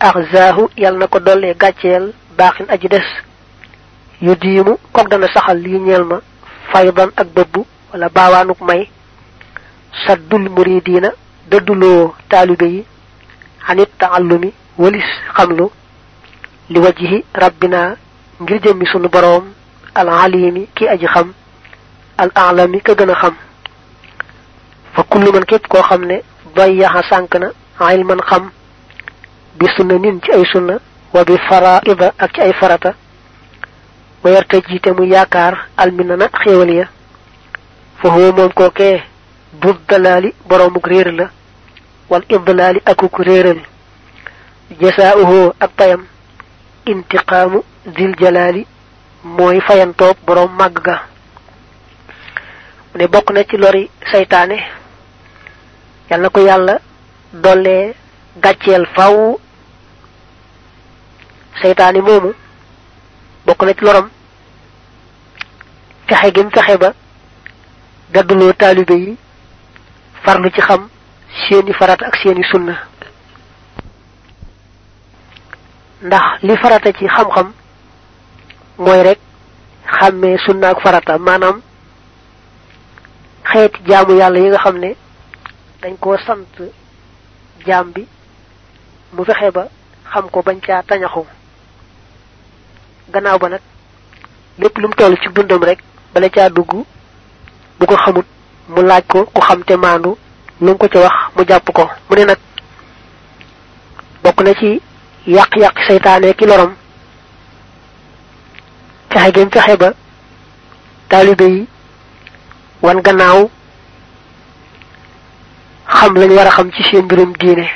axzaahu 0.00 0.68
yal 0.76 0.96
na 0.98 1.06
ko 1.06 1.18
dollee 1.20 1.54
gàcceel 1.54 2.12
baaxin 2.36 2.66
aji 2.68 2.88
des. 2.88 3.06
yu 4.20 4.34
diimu 4.36 4.76
dana 5.10 5.26
saxal 5.28 5.58
lii 5.58 5.78
ñeel 5.78 6.04
ma 6.04 6.20
faydan 6.74 7.10
ak 7.16 7.28
bëbb 7.36 7.54
wala 7.92 8.08
baawaanuk 8.08 8.60
may 8.68 8.88
saddul 10.06 10.48
muridina 10.50 11.10
dëdduloo 11.50 12.14
taalibe 12.28 12.66
yi 12.74 12.84
xanit 13.66 13.90
taallumi 13.98 14.50
walis 14.78 15.06
xamlu 15.36 15.70
li 16.70 16.78
wajhi 16.84 17.24
rabbina 17.42 17.96
ngir 18.42 18.58
jëmmi 18.64 18.86
sunu 18.86 19.08
boroom 19.08 19.44
al 19.94 20.08
alimi 20.08 20.66
ki 20.74 20.88
aji 20.88 21.06
xam 21.06 21.32
al 22.18 22.30
alami 22.34 22.80
ka 22.82 22.92
gën 22.94 23.10
a 23.10 23.14
xam 23.14 23.34
fa 24.94 25.02
kullu 25.10 25.30
man 25.32 25.44
képp 25.44 25.68
koo 25.68 25.82
xam 25.82 26.04
ne 26.06 26.16
bayyaxa 26.56 27.02
sànk 27.10 27.34
na 27.36 27.48
ilman 27.94 28.20
xam 28.30 28.50
bi 29.58 29.66
sunna 29.76 29.98
nin 29.98 30.20
ci 30.22 30.32
ay 30.32 30.44
sunna 30.52 30.78
wa 31.14 31.24
bi 31.24 31.36
faraida 31.48 32.12
ak 32.18 32.32
ci 32.34 32.40
ay 32.40 32.52
farata 32.52 32.94
wa 34.24 34.30
yarta 34.30 34.60
jiite 34.68 34.90
mu 34.96 35.04
yaakaar 35.04 35.54
almina 35.76 36.16
na 36.16 36.28
xéewal 36.28 36.70
ya. 36.70 36.86
Fa 38.00 38.08
moom 38.10 38.52
kookee 38.52 39.02
bud 39.60 39.76
dalaali 39.88 40.34
boroomuk 40.48 40.86
réer 40.86 41.12
la 41.12 41.30
wal 42.10 42.24
idlaali 42.28 42.80
akuk 42.86 43.18
réeral. 43.18 43.60
Jasaauhu 44.80 45.52
ak 45.60 45.70
payam 45.76 46.06
intiqaamu 46.86 47.62
dil 47.96 48.14
jalaali 48.20 48.66
mooy 49.24 49.60
fayantoob 49.60 50.16
boroom 50.26 50.52
màgg 50.58 50.80
ga. 50.84 50.96
Mu 52.92 52.98
ne 52.98 53.06
bokk 53.08 53.30
na 53.32 53.44
ci 53.44 53.56
lori 53.56 53.90
saytaane 54.10 54.56
yal 56.10 56.20
na 56.20 56.28
ko 56.30 56.40
yàlla 56.40 56.78
dollee 57.32 57.94
gàcceel 58.42 58.86
faw. 58.94 59.36
Saytaane 61.62 62.00
moomu 62.00 62.32
bokk 63.46 63.62
na 63.62 63.72
ci 63.74 63.84
loram. 63.84 64.08
Fexe 66.08 66.32
gim 66.34 66.50
fexe 66.50 66.76
ba 66.78 66.92
dadduloo 68.12 68.52
taalibe 68.52 68.94
yi 68.94 69.16
farlu 70.24 70.50
ci 70.50 70.60
xam 70.60 70.88
seeni 71.48 71.72
farata 71.72 72.06
ak 72.06 72.16
seeni 72.16 72.44
sunna. 72.50 72.74
Ndax 76.02 76.24
li 76.42 76.56
farata 76.56 76.92
ci 76.92 77.06
xam-xam 77.06 77.52
mooy 78.78 79.02
rek 79.02 79.18
xàmmee 79.98 80.36
sunna 80.46 80.68
ak 80.70 80.80
farata 80.80 81.18
maanaam 81.18 81.60
xeeti 83.52 83.80
jaamu 83.88 84.18
yàlla 84.18 84.38
yi 84.38 84.48
nga 84.48 84.58
xam 84.64 84.76
ne 84.78 84.90
dañ 85.82 85.96
koo 86.00 86.16
sant 86.26 86.52
jaam 87.66 87.92
bi 87.94 88.06
mu 89.12 89.24
fexe 89.24 89.50
ba 89.50 89.64
xam 90.12 90.28
ko 90.30 90.42
bañ 90.42 90.60
caa 90.60 90.82
tañaxu. 90.82 91.24
Gannaaw 93.14 93.38
ba 93.38 93.48
nag 93.48 93.60
lépp 94.58 94.76
lu 94.78 94.88
mu 94.88 94.94
toll 94.94 95.16
ci 95.22 95.28
dundam 95.34 95.62
rek 95.62 95.78
bala 96.12 96.28
caa 96.28 96.48
dugg 96.48 96.70
bu 97.78 97.86
ko 97.86 97.96
xamut 97.96 98.26
mu 98.68 98.82
laaj 98.82 99.04
ko 99.06 99.24
ku 99.34 99.40
xam 99.40 99.62
te 99.64 99.74
maandu 99.76 100.16
lu 100.60 100.76
ko 100.76 100.88
ca 100.88 100.98
wax 101.00 101.14
mu 101.36 101.44
jàpp 101.48 101.70
ko. 101.72 101.84
Mu 102.10 102.16
ne 102.16 102.24
nag 102.24 102.38
bokk 104.22 104.40
na 104.42 104.54
ci 104.54 104.80
yàq-yàq 105.26 105.76
seytaane 105.86 106.34
ki 106.34 106.46
lorom 106.46 106.72
fexe 109.10 109.32
gém 109.34 109.50
fexe 109.50 109.76
ba 109.76 109.92
taalibe 111.08 111.42
yi 111.44 111.66
wan 112.82 113.00
gannaaw 113.02 113.50
xam 115.88 116.14
lañ 116.16 116.30
war 116.36 116.46
a 116.46 116.50
xam 116.50 116.70
ci 116.72 116.82
seen 116.82 117.04
mbirum 117.04 117.32
diine. 117.40 117.66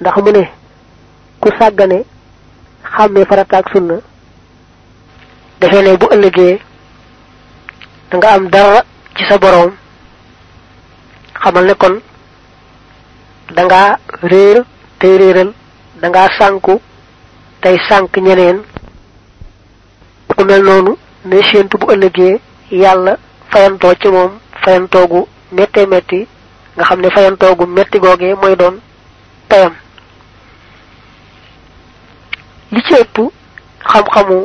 Ndax 0.00 0.16
mu 0.22 0.30
ne 0.32 0.44
ku 1.40 1.48
sàggane 1.58 2.04
xàmmee 2.96 3.24
farata 3.24 3.58
ak 3.58 3.68
sunna. 3.72 3.96
Defe 5.60 5.82
ne 5.82 5.96
bu 5.96 6.06
ëllëgee 6.14 6.58
da 8.10 8.16
nga 8.18 8.28
am 8.34 8.48
dara 8.48 8.82
ci 9.16 9.24
sa 9.28 9.38
boroom 9.38 9.72
xamal 11.42 11.64
ne 11.66 11.74
kon 11.74 11.94
da 13.54 13.62
nga 13.64 13.98
réer 14.22 14.64
tey 14.98 15.16
réeral 15.18 15.52
da 16.00 16.08
nga 16.08 16.28
sànku 16.38 16.80
tey 17.62 17.76
sànk 17.88 18.16
ñeneen. 18.16 18.62
Ku 20.36 20.44
mel 20.44 20.62
noonu 20.62 20.96
ne 21.24 21.36
séentu 21.50 21.78
bu 21.78 21.86
ëllëgee 21.92 22.40
yàlla 22.70 23.16
fayantoo 23.50 23.94
ci 24.00 24.08
méttee 25.52 25.86
métti 25.86 26.26
nga 26.76 26.84
xam 26.84 27.00
ne 27.00 27.10
fayantoogu 27.10 27.66
métti 27.66 27.98
googee 27.98 28.34
mooy 28.34 28.56
doon 28.56 28.76
payam 29.48 29.72
li 32.76 32.82
ci 32.86 32.94
ëpp 33.00 33.16
xam-xamu 33.90 34.38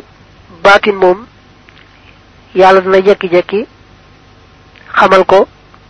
baatin 0.63 0.93
moom 0.95 1.25
yàlla 2.55 2.81
dina 2.81 2.99
jekki-jekki 3.07 3.65
xamal 4.97 5.23
ko 5.25 5.47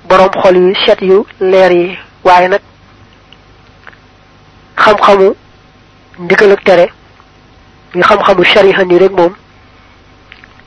boroom 0.10 0.31
xol 0.41 0.55
yu 0.57 0.74
set 0.86 1.01
yu 1.01 1.25
leer 1.39 1.71
yi. 1.71 1.98
waaye 2.24 2.48
nag 2.48 2.62
xam-xamu 4.77 5.36
ndigal 6.19 6.51
ak 6.51 6.63
tere 6.63 6.86
ñu 7.95 8.01
xam-xamu 8.03 8.43
shariha 8.43 8.83
ni 8.83 8.98
rek 9.00 9.12
moom 9.12 9.33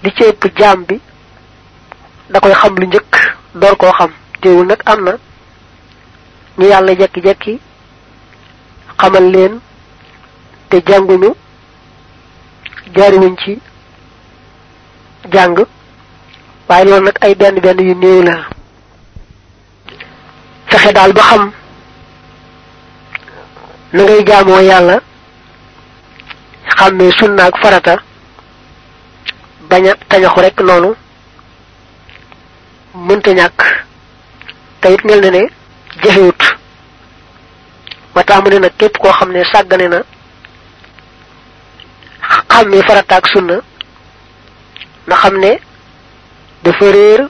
li 0.02 0.10
ci 0.16 0.24
ëpp 0.24 0.44
jaam 0.58 0.84
bi 0.84 1.00
da 2.30 2.40
koy 2.40 2.52
xam 2.54 2.74
lu 2.78 2.86
njëkk 2.86 3.14
door 3.54 3.76
koo 3.76 3.92
xam. 3.92 4.10
Teewul 4.40 4.66
nag 4.66 4.80
am 4.86 5.04
na 5.04 5.12
ñu 6.58 6.66
yàlla 6.68 6.92
jekki-jekki 6.94 7.58
xamal 8.98 9.30
leen 9.32 9.60
te 10.68 10.76
jànguñu 10.86 11.34
jaariwuñ 12.96 13.36
ci 13.44 13.58
jàng. 15.32 15.56
Waaye 16.68 16.84
loolu 16.84 17.04
nag 17.04 17.16
ay 17.20 17.34
benn 17.34 17.60
benn 17.60 17.78
yu 17.88 17.94
néew 17.94 18.22
la. 18.22 18.36
Fexe 20.68 20.92
daal 20.92 21.12
ba 21.12 21.22
xam 21.22 21.50
na 23.92 24.02
ngay 24.02 24.24
jaamoo 24.26 24.60
yàlla 24.60 25.00
xam 26.76 26.98
sunna 27.18 27.44
ak 27.44 27.56
farata 27.62 27.96
bañ 29.70 29.86
a 29.88 29.94
tañaxu 30.08 30.40
rek 30.40 30.60
noonu 30.60 30.94
mënta 32.94 33.30
ñàkk. 33.32 33.60
Te 34.80 34.92
it 34.92 35.04
mel 35.04 35.20
na 35.20 35.30
ne 35.30 35.42
jafewut. 36.02 36.42
Ba 38.14 38.22
ne 38.50 38.58
nag 38.58 38.72
képp 38.78 38.98
koo 38.98 39.12
xam 39.12 39.32
ne 39.32 39.42
sàggane 39.52 39.88
na 39.88 40.02
xàmmee 42.50 42.82
farata 42.86 43.16
ak 43.16 43.26
sunna 43.32 43.56
na 45.06 45.14
xam 45.16 45.38
ne 45.38 45.52
dafa 46.64 46.86
réer 46.92 47.28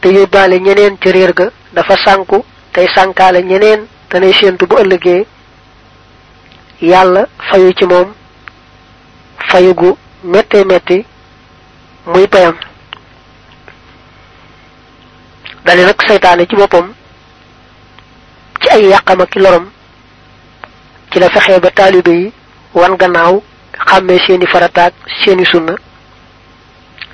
te 0.00 0.08
yóbbaale 0.08 0.60
ñeneen 0.60 0.96
ca 0.98 1.10
réer 1.10 1.32
ga 1.34 1.46
dafa 1.72 1.96
sànku 2.04 2.44
tey 2.72 2.86
sànkaale 2.94 3.42
ñeneen 3.42 3.86
te 4.08 4.18
nay 4.20 4.32
séentu 4.32 4.66
bu 4.66 4.76
ëllëgee 4.82 5.26
yàlla 6.82 7.26
fayu 7.50 7.72
ci 7.78 7.84
moom 7.86 8.08
fayu 9.50 9.74
gu 9.74 9.96
metti 10.24 10.64
metti 10.64 11.04
muy 12.06 12.26
payam. 12.28 12.54
Dale 15.64 15.82
nag 15.86 16.00
seytaane 16.06 16.46
ci 16.48 16.56
boppam 16.56 16.92
ci 18.60 18.68
ay 18.68 18.84
yàqam 18.90 19.20
ak 19.20 19.34
lorom 19.34 19.66
ci 21.10 21.18
la 21.18 21.28
fexee 21.30 21.60
ba 21.60 21.70
taalibe 21.70 22.08
yi 22.12 22.32
wan 22.74 22.96
gannaaw 22.96 23.42
xàmmee 23.88 24.18
seeni 24.26 24.46
farataak 24.46 24.92
seeni 25.24 25.44
sunna. 25.46 25.74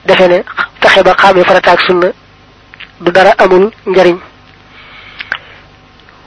Defe 0.06 0.28
ne 0.28 0.42
fexe 0.80 1.02
ba 1.04 1.14
xàmmee 1.14 1.44
farataak 1.44 1.80
sunna 1.87 2.09
du 3.00 3.11
dara 3.12 3.32
amul 3.38 3.71
njariñ. 3.87 4.18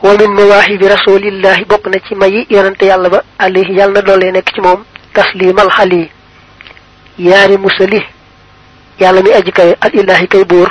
Wa 0.03 0.13
min 0.17 0.31
mawaahibi 0.33 0.87
rasulillahi 0.87 1.65
bokk 1.65 1.87
na 1.87 1.97
ci 2.07 2.15
mayi 2.15 2.45
yonante 2.49 2.83
yàlla 2.85 3.09
ba 3.09 3.23
alayhi 3.39 3.73
yàlla 3.73 3.93
na 3.93 4.01
doole 4.01 4.31
nekk 4.31 4.53
ci 4.53 4.61
moom 4.61 4.83
taslimal 5.13 5.69
xali 5.69 6.11
yaari 7.17 7.57
musali 7.57 8.01
yàlla 8.99 9.21
mi 9.21 9.31
aji 9.33 9.51
kay 9.51 9.73
al 9.81 9.91
ilahi 9.93 10.27
kay 10.27 10.43
buur. 10.45 10.69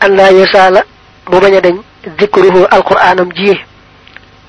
An 0.00 0.16
laa 0.16 0.30
yasaala 0.32 0.82
mu 1.30 1.38
bañ 1.40 1.54
a 1.56 1.60
dañ 1.60 1.76
zikruhu 2.18 2.66
alquraanam 2.70 3.28
ji 3.34 3.52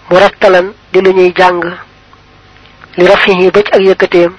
mu 0.10 0.18
rattalan 0.18 0.74
di 0.92 1.02
lu 1.02 1.12
ñuy 1.12 1.34
jàng. 1.36 1.62
Li 2.98 3.06
rafihi 3.08 3.52
ba 3.52 3.60
ak 3.60 3.80
yëkkateem. 3.82 4.34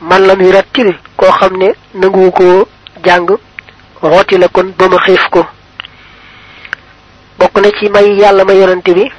Man 0.00 0.26
lam 0.26 0.40
yu 0.40 0.52
rattil 0.52 0.94
koo 1.16 1.30
xam 1.32 1.56
ne 1.56 1.68
nanguwu 1.94 2.30
koo 2.32 2.68
jàng 3.04 3.26
xooti 4.00 4.38
la 4.38 4.48
kon 4.48 4.72
ba 4.78 4.88
ma 4.88 4.96
xiif 5.04 5.28
ko. 5.30 5.46
Bokk 7.38 7.60
na 7.60 7.70
ci 7.78 7.88
may 7.88 8.14
yàlla 8.20 8.44
ma 8.44 8.52
yonante 8.54 8.94
bi 8.94 9.10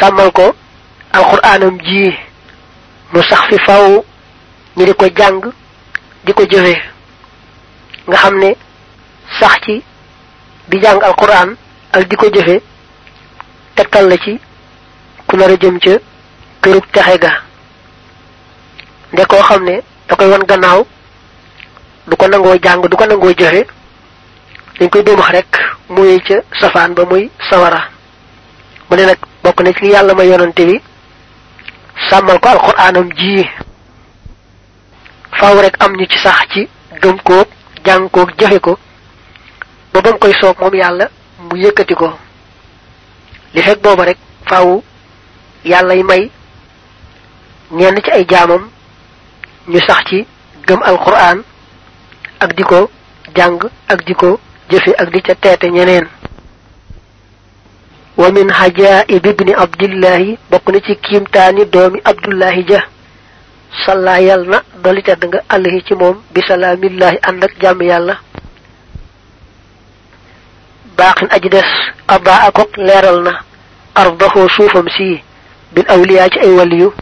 sàmmal 0.00 0.30
ko 0.32 0.54
alquraanam 1.12 1.78
ji 1.80 2.12
mu 3.12 3.22
sax 3.22 3.42
fi 3.48 3.56
faw 3.66 4.02
di 4.76 4.92
ko 4.94 5.06
jàng 5.16 5.40
di 6.24 6.32
ko 6.32 6.42
jëfe. 6.44 6.74
Nga 8.08 8.16
xam 8.16 8.38
ne 8.38 8.56
sax 9.40 9.60
ci 9.64 9.82
di 10.68 10.78
jàng 10.82 11.00
alquran 11.02 11.56
ak 11.92 12.08
di 12.08 12.16
ko 12.16 12.26
jëfe 12.30 12.60
tegtal 13.74 14.08
la 14.08 14.16
ci 14.18 14.38
ku 15.36 15.42
nar 15.42 15.52
jëm 15.60 15.76
ca 15.84 15.94
kërug 16.64 16.84
texe 16.92 17.18
ga. 17.20 17.32
Nde 19.12 19.22
koo 19.28 19.42
xam 19.48 19.64
ne 19.64 19.82
da 20.08 20.16
koy 20.16 20.28
wan 20.32 20.46
gannaaw 20.48 20.80
du 22.08 22.16
ko 22.16 22.26
nangoo 22.28 22.56
jàng 22.64 22.80
du 22.88 22.96
ko 22.96 23.04
nangoo 23.06 23.32
jëfe 23.38 23.66
dañ 24.78 24.88
koy 24.90 25.02
dóomax 25.02 25.30
rek 25.30 25.52
muy 25.88 26.18
ca 26.26 26.36
safaan 26.60 26.94
ba 26.94 27.04
muy 27.04 27.30
sawara. 27.50 27.80
Mu 28.88 28.96
ne 28.96 29.04
nag 29.06 29.18
bokk 29.42 29.60
na 29.60 29.72
ci 29.72 29.86
yàlla 29.92 30.14
ma 30.14 30.24
yonante 30.24 30.64
bi 30.64 30.80
sàmmal 32.08 32.38
ko 32.40 32.48
alquranam 32.48 33.10
ji. 33.12 33.44
Faaw 35.38 35.60
rek 35.60 35.76
am 35.80 35.92
ñu 35.96 36.06
ci 36.08 36.18
sax 36.18 36.48
ci 36.52 36.68
gëm 37.02 37.16
jàng 37.84 38.08
ko 38.10 38.24
ba 39.92 40.00
ba 40.00 40.10
mu 40.12 40.18
koy 40.18 40.32
soob 40.40 40.56
moom 40.60 40.74
yàlla 40.74 41.10
mu 41.38 41.56
yëkkati 41.56 41.94
ko. 41.94 42.08
Li 43.54 43.62
fekk 43.62 43.82
booba 43.82 44.04
rek 44.04 44.18
faaw 44.48 44.82
yàlla 45.70 45.94
y 45.94 46.02
may 46.02 46.30
ñenn 47.70 48.00
ci 48.04 48.10
ay 48.10 48.24
jaamam 48.30 48.68
ñu 49.68 49.80
sax 49.86 50.04
ci 50.08 50.26
gëm 50.66 50.82
alquran 50.82 51.42
ak 52.40 52.54
di 52.56 52.62
ko 52.62 52.90
jàng 53.36 53.58
ak 53.88 54.04
di 54.06 54.14
ko 54.14 54.38
jëfe 54.70 54.94
ak 54.98 55.10
di 55.12 55.20
ca 55.22 55.34
teete 55.34 55.64
ñeneen. 55.70 56.06
Wa 58.16 58.30
min 58.30 58.48
hajaib 58.50 59.26
ibni 59.26 59.52
abdillahi 59.54 60.38
bokk 60.50 60.68
na 60.72 60.80
ci 60.80 60.96
kiimtaani 60.96 61.64
doomi 61.66 62.00
abdullahi 62.04 62.64
ja. 62.68 62.80
Salla 63.84 64.20
yàlla 64.20 64.48
na 64.50 64.62
dolli 64.82 65.02
tedd 65.02 65.24
nga 65.26 65.40
allahi 65.48 65.82
ci 65.86 65.94
moom 65.94 66.22
bi 66.32 66.40
salaamillahi 66.46 67.18
ànd 67.28 67.44
ak 67.44 67.52
jàmm 67.60 67.82
yàlla. 67.82 68.16
Baaxin 70.96 71.28
aji 71.30 71.48
des 71.48 71.70
abba 72.08 72.34
akok 72.46 72.76
leeral 72.76 73.22
na 73.22 73.32
ardaxoo 73.94 74.48
suufam 74.48 74.88
si 74.88 75.22
bil 75.72 75.84
awliyaa 75.88 76.28
ci 76.28 76.38
ay 76.40 76.50
waliyu 76.58 76.92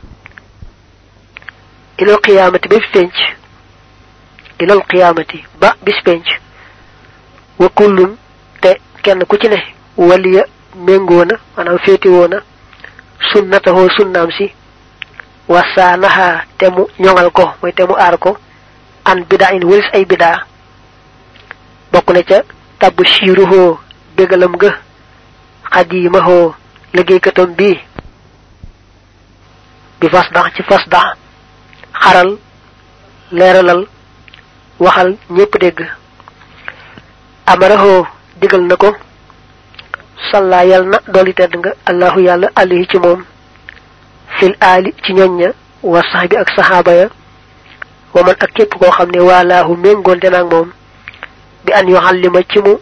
ilal 1.98 2.18
qiyaamati 2.24 2.68
ba 2.68 2.76
bis 2.76 2.88
ilal 4.58 4.82
qiyaamati 4.90 5.44
ba 5.60 5.74
bis 5.84 5.98
penc 6.04 6.26
wa 7.58 7.68
kullun 7.68 8.16
te 8.60 8.70
kenn 9.02 9.24
ku 9.26 9.36
ci 9.38 9.48
ne 9.48 9.58
waliya 9.96 10.44
méngoo 10.86 11.24
na 11.24 11.34
maanaam 11.56 11.78
féetiwoo 11.84 12.28
na 12.28 12.38
sunnatahoo 13.32 13.88
sunnaam 13.96 14.30
si 14.38 14.46
wasaanaha 15.48 16.44
te 16.58 16.66
mu 16.74 16.86
ñoŋal 17.02 17.30
ko 17.30 17.44
mooy 17.62 17.72
te 17.72 17.82
mu 17.88 17.94
ko 18.24 18.36
an 19.04 19.18
bidaa 19.28 19.52
in 19.56 19.64
wëlis 19.64 19.88
ay 19.92 20.04
bidaa 20.04 20.36
bokk 21.92 22.10
na 22.14 22.22
ca 22.22 22.38
tabb 22.78 22.98
siiruhoo 23.06 23.78
bégalam 24.16 24.56
ga 24.56 24.70
xadiimahoo 25.72 26.54
liggéeykatam 26.94 27.54
bii 27.58 27.76
bi 30.04 30.10
fas 30.10 30.28
dax 30.34 30.52
ci 30.56 30.62
fas 30.62 30.84
dax 30.92 31.16
xaral 32.02 32.30
leeralal 33.32 33.86
waxal 34.78 35.16
ñépp 35.30 35.54
dégg. 35.60 35.80
Amarahoo 37.46 38.06
digal 38.40 38.62
na 38.68 38.76
ko 38.76 38.88
salla 40.30 40.60
na 40.64 40.98
dolli 41.08 41.32
tedd 41.34 41.56
nga 41.56 41.70
allahu 41.90 42.20
yàlla 42.20 42.48
alayhi 42.56 42.86
ci 42.90 42.98
fil 44.38 44.54
aali 44.60 44.94
ci 45.04 45.12
ñoñña 45.14 45.48
wa 45.82 46.02
sax 46.12 46.28
bi 46.30 46.36
ak 46.36 46.48
saxaaba 46.56 46.92
ya 46.92 47.08
wa 48.14 48.22
man 48.22 48.36
ak 48.44 48.52
képp 48.54 48.74
koo 48.78 48.90
xam 48.90 49.10
ne 49.10 49.20
waalaahu 49.20 49.76
méngoonte 49.76 50.28
naag 50.30 50.50
moom 50.52 50.68
bi 51.64 51.72
an 51.72 51.88
yuxallima 51.88 52.40
ci 52.50 52.58
mu 52.60 52.74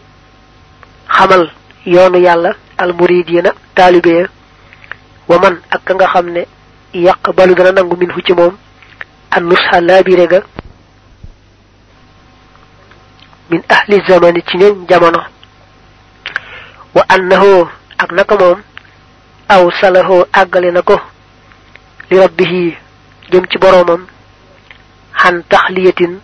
xamal 1.17 1.51
yoonu 1.87 2.19
yàlla 2.19 2.51
almuridiina 2.79 3.51
taalibe 3.75 4.07
ya 4.21 4.27
wa 5.29 5.39
man 5.39 5.61
ak 5.71 5.85
ka 5.85 5.95
nga 5.95 6.07
yàq 6.95 7.33
balu 7.37 7.55
dana 7.55 7.73
nangu 7.73 7.97
min 7.97 8.11
fu 8.13 8.21
ci 8.23 8.33
moom. 8.33 8.57
An 9.31 9.41
nusxa 9.45 9.81
laabire 9.81 10.27
ga 10.29 10.41
min 13.51 13.63
ahli 13.69 14.03
zamani 14.09 14.43
ci 14.47 14.57
ñoñ 14.59 14.87
jamono. 14.89 15.21
Wa 16.95 17.05
annahu 17.09 17.69
ak 17.99 18.13
naka 18.13 18.37
moom. 18.39 18.61
Aw 19.49 19.71
salahoo 19.81 20.25
àggale 20.33 20.71
na 20.73 20.83
ko. 20.83 21.01
Li 22.11 22.19
rabbihi 22.19 22.77
jëm 23.31 23.47
ci 23.51 23.59
boroomam. 23.59 24.07
Xan 25.17 25.43
taxliyatin 25.49 26.21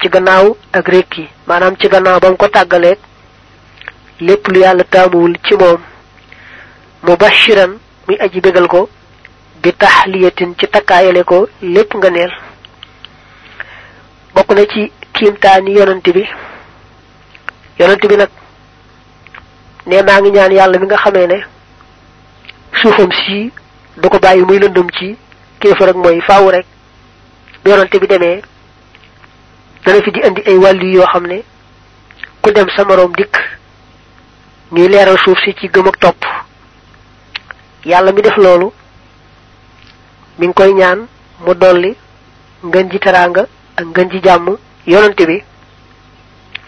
ci 0.00 0.08
gannaaw 0.08 0.56
ak 0.72 0.88
rekki. 0.88 1.28
Maanaam 1.46 1.76
ci 1.78 1.88
gannaaw 1.88 2.20
ba 2.20 2.30
mu 2.30 2.36
ko 2.36 2.48
tàggaleeg 2.48 2.98
lépp 4.20 4.46
lu 4.48 4.60
yàlla 4.60 4.84
taamuwul 4.84 5.36
ci 5.44 5.54
moom. 5.54 5.80
Mubashiran 7.02 7.78
muy 8.08 8.16
aji 8.20 8.40
bégal 8.40 8.66
ko 8.68 8.88
bi 9.66 9.72
taxliyatin 9.82 10.54
ci 10.58 10.66
takkaayale 10.70 11.22
ko 11.24 11.48
lépp 11.62 11.90
nga 11.98 12.10
neel. 12.10 12.32
Bokk 14.34 14.50
na 14.54 14.62
ci 14.72 14.92
kiimtaani 15.14 15.72
yonante 15.74 16.10
bi. 16.16 16.22
Yonante 17.78 18.06
bi 18.08 18.16
nag 18.16 18.30
ne 19.86 20.02
maa 20.06 20.20
ngi 20.20 20.30
ñaan 20.30 20.52
yàlla 20.58 20.78
mi 20.78 20.86
nga 20.86 20.96
xamee 21.02 21.26
ne 21.26 21.38
suufam 22.80 23.10
si 23.12 23.50
du 23.96 24.08
ko 24.08 24.18
bàyyi 24.18 24.44
muy 24.46 24.58
lëndëm 24.58 24.88
ci 24.96 25.16
kéefar 25.60 25.88
ak 25.88 25.96
mooy 25.96 26.20
faaw 26.20 26.50
rek. 26.50 26.66
Bu 27.64 27.70
yonante 27.70 27.98
bi 27.98 28.06
demee 28.06 28.42
fi 29.82 30.10
di 30.12 30.20
indi 30.26 30.42
ay 30.46 30.56
wàllu 30.62 30.86
yoo 30.94 31.06
xam 31.12 31.26
ne 31.26 31.42
ku 32.42 32.52
dem 32.52 32.68
sa 32.76 32.84
moroom 32.84 33.12
dikk 33.18 33.34
ñuy 34.72 34.88
leeral 34.88 35.18
suuf 35.18 35.38
si 35.44 35.54
ci 35.58 35.68
gëm 35.68 35.88
ak 35.88 35.98
topp. 35.98 36.22
Yàlla 37.84 38.12
mi 38.12 38.22
def 38.22 38.36
loolu 38.36 38.72
mi 40.38 40.46
ngi 40.46 40.54
koy 40.54 40.72
ñaan 40.74 41.06
mu 41.44 41.54
dolli 41.54 41.96
ngën 42.64 42.90
ji 42.90 42.98
teraanga 42.98 43.46
ak 43.76 43.84
ngën 43.86 44.10
ji 44.10 44.20
jàmm 44.22 44.56
yonante 44.86 45.26
bi. 45.26 45.42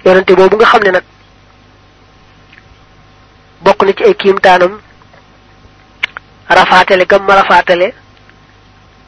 yonante 0.04 0.32
boobu 0.34 0.56
nga 0.56 0.66
xam 0.66 0.82
ne 0.84 0.90
nag 0.90 1.04
bokk 3.62 3.82
na 3.82 3.92
ci 3.92 4.04
ay 4.04 4.14
kiimtaanam 4.14 4.80
rafaatale 6.48 7.04
gam 7.06 7.22
ma 7.26 7.34
rafaatale 7.34 7.92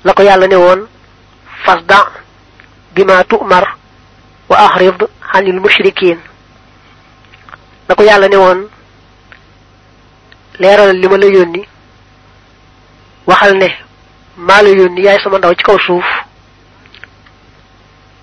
la 0.04 0.12
ko 0.12 0.22
yàlla 0.22 0.46
ne 0.46 0.56
woon 0.56 0.80
fasda 1.64 1.98
bima 2.94 3.24
tu'mar 3.24 3.64
wa 4.48 4.56
ahrid 4.58 5.06
anil 5.32 5.60
mushrikin 5.60 6.18
la 7.88 7.94
ko 7.94 8.02
yàlla 8.02 8.28
ne 8.28 8.36
woon 8.36 8.60
leeralal 10.58 10.96
li 11.00 11.08
ma 11.08 11.16
la 11.16 11.26
yónni 11.26 11.62
waxal 13.26 13.56
ne 13.56 13.68
maa 14.36 14.62
la 14.62 14.68
yónni 14.70 15.02
yaay 15.04 15.18
sama 15.22 15.38
ndaw 15.38 15.54
ci 15.54 15.62
kaw 15.62 15.78
suuf. 15.78 16.04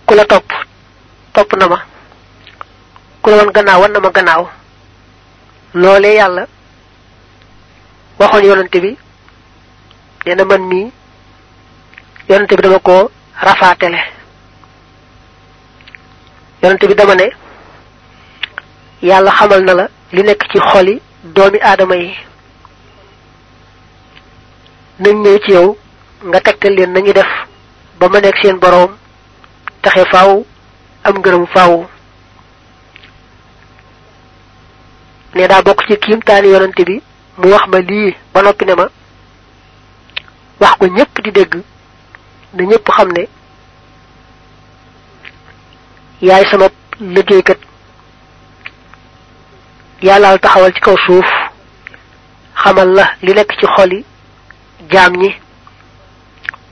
Ku 0.05 0.13
la 0.15 0.25
topp 0.25 0.47
topp 1.33 1.53
na 1.59 1.67
ma. 1.67 1.79
Ku 3.21 3.29
la 3.29 3.37
wan 3.37 3.51
gannaaw 3.51 3.81
wan 3.81 3.91
na 3.91 3.99
ma 3.99 4.09
gannaaw. 4.09 4.43
Loolee 5.73 6.15
yàlla 6.15 6.47
waxoon 8.19 8.45
yonante 8.45 8.79
bi 8.81 8.97
nee 10.25 10.43
man 10.45 10.61
mii 10.61 10.91
yonante 12.29 12.55
bi 12.55 12.61
dama 12.61 12.79
ko 12.79 13.11
rafaatele. 13.41 13.99
Yonante 16.63 16.87
bi 16.87 16.95
dama 16.95 17.15
ne 17.15 17.27
yàlla 19.01 19.31
xamal 19.31 19.63
na 19.63 19.73
la 19.73 19.87
li 20.11 20.23
nekk 20.23 20.41
ci 20.51 20.59
xoli 20.59 21.01
doomi 21.23 21.59
aadama 21.61 21.95
yi. 21.95 22.15
Nañ 24.99 25.15
ñëw 25.23 25.37
ci 25.45 25.51
yow 25.51 25.77
nga 26.25 26.39
tegtal 26.41 26.73
leen 26.75 26.91
nañu 26.93 27.13
def 27.13 27.27
ba 27.99 28.09
ma 28.09 28.19
nekk 28.19 28.37
seen 28.41 28.57
boroom 28.59 28.91
taxe 29.81 30.05
faaw 30.11 30.43
am 31.03 31.15
ngërëm 31.19 31.45
faaw. 31.53 31.85
Ne 35.35 35.47
daa 35.47 35.61
bokk 35.61 35.85
ci 35.87 35.97
kiimtaani 35.99 36.47
yonante 36.49 36.83
bi 36.85 37.01
mu 37.37 37.49
wax 37.51 37.67
ma 37.67 37.79
lii 37.79 38.15
ba 38.33 38.41
noppi 38.41 38.65
ne 38.65 38.73
ma 38.75 38.87
wax 40.59 40.73
ko 40.79 40.85
ñépp 40.87 41.21
di 41.23 41.31
dégg 41.31 41.53
na 42.53 42.63
ñépp 42.63 42.89
xam 42.95 43.09
ne 43.11 43.27
yaay 46.21 46.45
sama 46.49 46.67
liggéeykat 46.99 47.59
yàllaal 50.01 50.39
taxawal 50.39 50.73
ci 50.73 50.81
kaw 50.81 50.97
suuf 51.05 51.27
xamal 52.63 52.89
la 52.93 53.05
li 53.21 53.33
nekk 53.33 53.51
ci 53.59 53.65
xoli 53.75 54.03
jaam 54.89 55.13
ñi. 55.17 55.46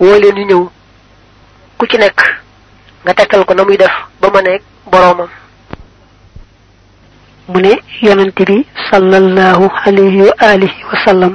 Woo 0.05 0.19
leen 0.21 0.35
ñu 0.37 0.45
ñëw 0.49 0.63
ku 1.77 1.83
ci 1.89 1.97
nekk 1.97 2.19
nga 3.03 3.13
tekkal 3.13 3.45
ko 3.45 3.53
na 3.53 3.63
muy 3.63 3.77
def 3.77 3.91
ba 4.21 4.27
ma 4.33 4.41
nekk 4.41 4.63
boroomam. 4.91 5.29
mu 7.49 7.59
ne 7.61 7.71
yonent 8.01 8.37
bi 8.47 8.65
sallallahu 8.89 9.65
alayhi 9.85 10.21
wa 10.27 10.33
alihi 10.51 10.79
wa 10.91 10.97
sallam 11.05 11.33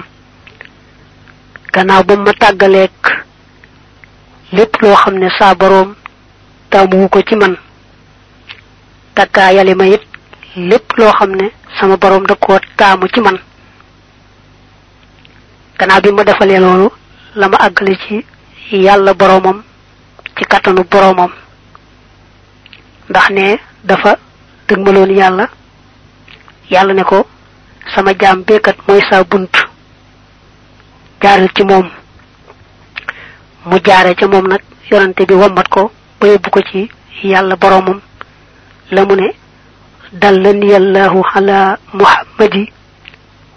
gannaaw 1.72 2.02
ba 2.04 2.14
ma 2.16 2.32
tàggaleek 2.32 3.00
lépp 4.52 4.74
loo 4.82 4.96
xam 4.96 5.14
ne 5.18 5.28
saa 5.38 5.54
boroom 5.54 5.94
ko 7.08 7.20
ci 7.28 7.34
man 7.36 7.56
ma 9.74 9.86
it 9.86 10.02
lépp 10.56 10.92
loo 10.98 11.12
xam 11.12 11.30
sama 11.78 11.96
boroom 11.96 12.26
da 12.26 12.34
koo 12.34 12.58
taamu 12.76 13.06
ci 13.14 13.20
man. 13.20 13.38
gannaaw 15.80 16.00
bi 16.04 16.12
ma 16.12 16.24
defalee 16.24 16.60
loolu 16.60 16.90
la 17.40 17.48
ma 17.48 17.56
ci 18.06 18.24
yàlla 18.72 19.14
boroomam 19.14 19.62
ci 20.36 20.44
kattanu 20.44 20.84
boroomam. 20.90 21.30
Ndax 23.08 23.30
ne 23.30 23.58
dafa 23.84 24.16
dëgmaloon 24.68 25.10
yàlla 25.16 25.48
yàlla 26.70 26.92
ne 26.94 27.02
ko 27.04 27.26
sama 27.94 28.12
jaam 28.18 28.42
beekat 28.46 28.76
mooy 28.86 29.00
saa 29.10 29.24
bunt 29.24 29.50
jaaral 31.22 31.48
ci 31.54 31.64
moom. 31.64 31.88
Mu 33.66 33.76
jaare 33.84 34.14
ca 34.14 34.26
moom 34.28 34.46
nag 34.48 34.60
yonante 34.90 35.26
bi 35.26 35.34
wammat 35.34 35.68
ko 35.68 35.90
ba 36.20 36.26
yóbbu 36.26 36.50
ko 36.50 36.60
ci 36.70 36.90
yàlla 37.22 37.56
boroomam. 37.56 38.00
La 38.90 39.04
mu 39.04 39.14
ne 39.16 39.28
dallani 40.12 40.74
allahu 40.74 41.22
ala 41.34 41.78
muhammadi 41.92 42.72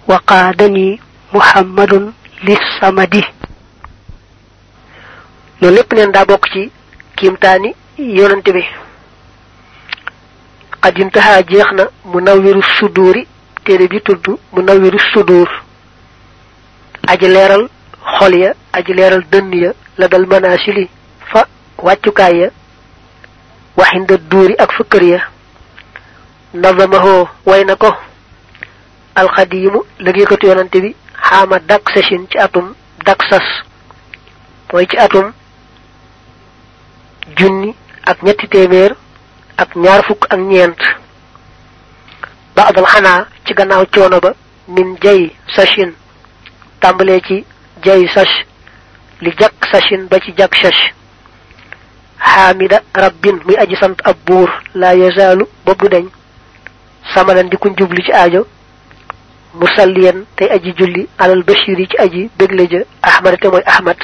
wa 0.08 0.20
qaadani 0.26 1.00
muhammadun 1.34 2.14
li 2.44 2.58
samadi 2.80 3.24
loolu 5.64 5.76
lépp 5.78 5.94
neen 5.94 6.12
daa 6.12 6.26
bokk 6.26 6.46
ci 6.52 6.72
kiimtaani 7.16 7.70
yonante 7.98 8.52
bi. 8.54 8.64
Qad 10.82 10.98
intaha 11.00 11.42
jeex 11.44 11.68
mu 12.06 12.20
nawwiru 12.22 12.62
suduuri 12.78 13.26
téere 13.64 13.88
bi 13.88 14.02
tudd 14.02 14.28
mu 14.54 14.62
nawwiru 14.62 15.00
suduur. 15.14 15.48
Aji 17.08 17.28
leeral 17.28 17.70
xol 18.18 18.36
ya 18.36 18.54
aji 18.74 18.94
leeral 18.94 19.24
dënn 19.32 19.54
ya 19.54 19.72
la 19.98 20.08
dal 20.08 20.26
fa 21.32 21.48
wàccukaay 21.78 22.36
ya 22.42 22.50
waxinda 23.78 24.18
duuri 24.18 24.56
ak 24.60 24.72
fa 24.74 24.84
kër 24.84 25.04
ya. 25.04 25.20
Nazamahoo 26.54 27.28
way 27.46 27.64
na 27.64 27.76
ko. 27.76 27.90
Alxadiimu 29.16 29.80
liggéeykatu 30.00 30.48
yonante 30.48 30.82
bi 30.82 30.96
xaama 31.30 31.60
sashin 31.94 32.28
ci 32.30 32.38
atum 32.38 32.74
dak 33.06 33.24
sas. 33.30 33.48
Mooy 34.74 34.88
ci 34.88 34.98
atum 34.98 35.32
junni 37.38 37.76
ak 38.06 38.22
ñetti 38.24 38.48
téeméer 38.48 38.96
ak 39.58 39.76
ñaar 39.76 40.04
fukk 40.06 40.26
ak 40.30 40.40
ñeent. 40.40 40.82
Ba 42.56 42.64
adal 42.68 42.86
xanaa 42.86 43.28
ci 43.46 43.54
gannaaw 43.54 43.86
coono 43.94 44.20
ba 44.20 44.34
min 44.68 44.96
jay 45.02 45.32
sashin 45.56 45.92
tàmbalee 46.80 47.22
ci 47.22 47.46
jay 47.84 48.08
sash 48.14 48.46
li 49.22 49.32
jak 49.40 49.54
sachin 49.72 50.08
ba 50.10 50.20
ci 50.20 50.34
jak 50.38 50.56
sash 50.56 50.94
xaamida 52.20 52.82
rabbin 52.94 53.40
muy 53.46 53.56
aji 53.58 53.76
sant 53.76 53.98
ab 54.04 54.18
buur 54.26 54.50
laa 54.76 54.94
yazaalu 54.96 55.46
boobu 55.66 55.88
deñ. 55.90 56.08
Samalan 57.14 57.50
di 57.50 57.58
kuñ 57.58 57.76
jubli 57.78 58.04
ci 58.04 58.12
aajo. 58.14 58.48
Musalliyan 59.54 60.26
tey 60.36 60.50
aji 60.50 60.74
julli 60.78 61.08
alal 61.20 61.44
bashir 61.44 61.78
yi 61.80 61.88
ci 61.88 61.98
aji 61.98 62.30
bégle 62.38 62.68
ja. 62.70 62.80
Ahmad 63.02 63.40
te 63.40 63.48
mooy 63.48 63.62
ahmad. 63.66 63.98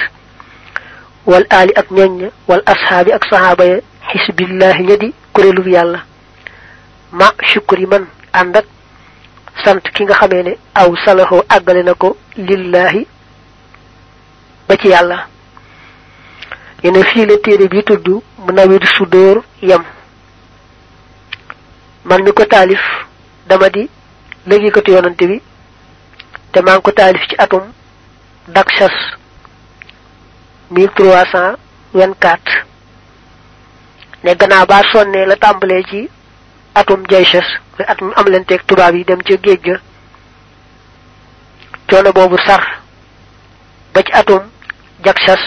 Wal 1.26 1.46
aali 1.50 1.74
ak 1.76 1.92
ñoñña 1.92 2.30
wal 2.48 2.62
ashaabi 2.66 3.12
ak 3.12 3.26
sahaaba 3.30 3.66
ya 3.66 3.78
xisbillahi 4.12 4.84
ña 4.84 4.98
di 4.98 5.14
yàlla. 5.72 6.00
Ma 7.12 7.34
shukri 7.44 7.86
man 7.86 8.08
ànd 8.34 8.56
sant 9.64 9.82
ki 9.94 10.04
nga 10.04 10.14
xamee 10.14 10.44
ne 10.44 10.58
aw 10.76 10.96
salaxoo 11.06 11.44
àggale 11.50 11.84
na 11.84 11.94
ko 11.94 12.18
lillahi 12.38 13.08
ba 14.68 14.76
ci 14.78 14.88
yàlla. 14.88 15.28
Yene 16.84 17.04
fii 17.04 17.26
téere 17.44 17.68
bi 17.68 17.84
tudd 17.84 18.08
mu 18.38 18.52
nawidu 18.54 18.88
su 18.88 19.06
dóor 19.06 19.44
yam. 19.62 19.84
Man 22.06 22.24
mi 22.24 22.32
ko 22.32 22.46
taalif 22.46 22.80
dama 23.48 23.70
di 23.70 23.90
liggéeykatu 24.48 24.92
yonante 24.92 25.26
bi 25.28 25.42
te 26.52 26.62
maa 26.62 26.80
ko 26.80 26.92
taalif 26.92 27.28
ci 27.30 27.36
atum 27.38 27.64
daksas 28.48 29.19
mille 30.72 30.90
trois 30.96 31.26
cent 31.32 31.56
vingt-quatre 31.94 32.66
ne 34.24 34.34
gannaaw 34.36 34.66
baa 34.66 34.84
sonnee 34.92 35.26
la 35.26 35.36
tàmbalee 35.36 35.84
ci 35.90 36.10
atum 36.76 37.04
jayshas 37.10 37.48
mooy 37.78 37.86
at 37.88 38.02
mu 38.02 38.12
am 38.16 38.26
leen 38.28 38.46
teeg 38.46 38.62
tubaab 38.68 38.96
yi 38.96 39.04
dem 39.06 39.22
ca 39.24 39.36
géej 39.44 39.62
ga. 39.64 39.76
Coono 41.90 42.12
boobu 42.14 42.38
sar 42.46 42.62
ba 43.94 44.04
ci 44.04 44.12
atum 44.14 44.44
jaksas 45.06 45.40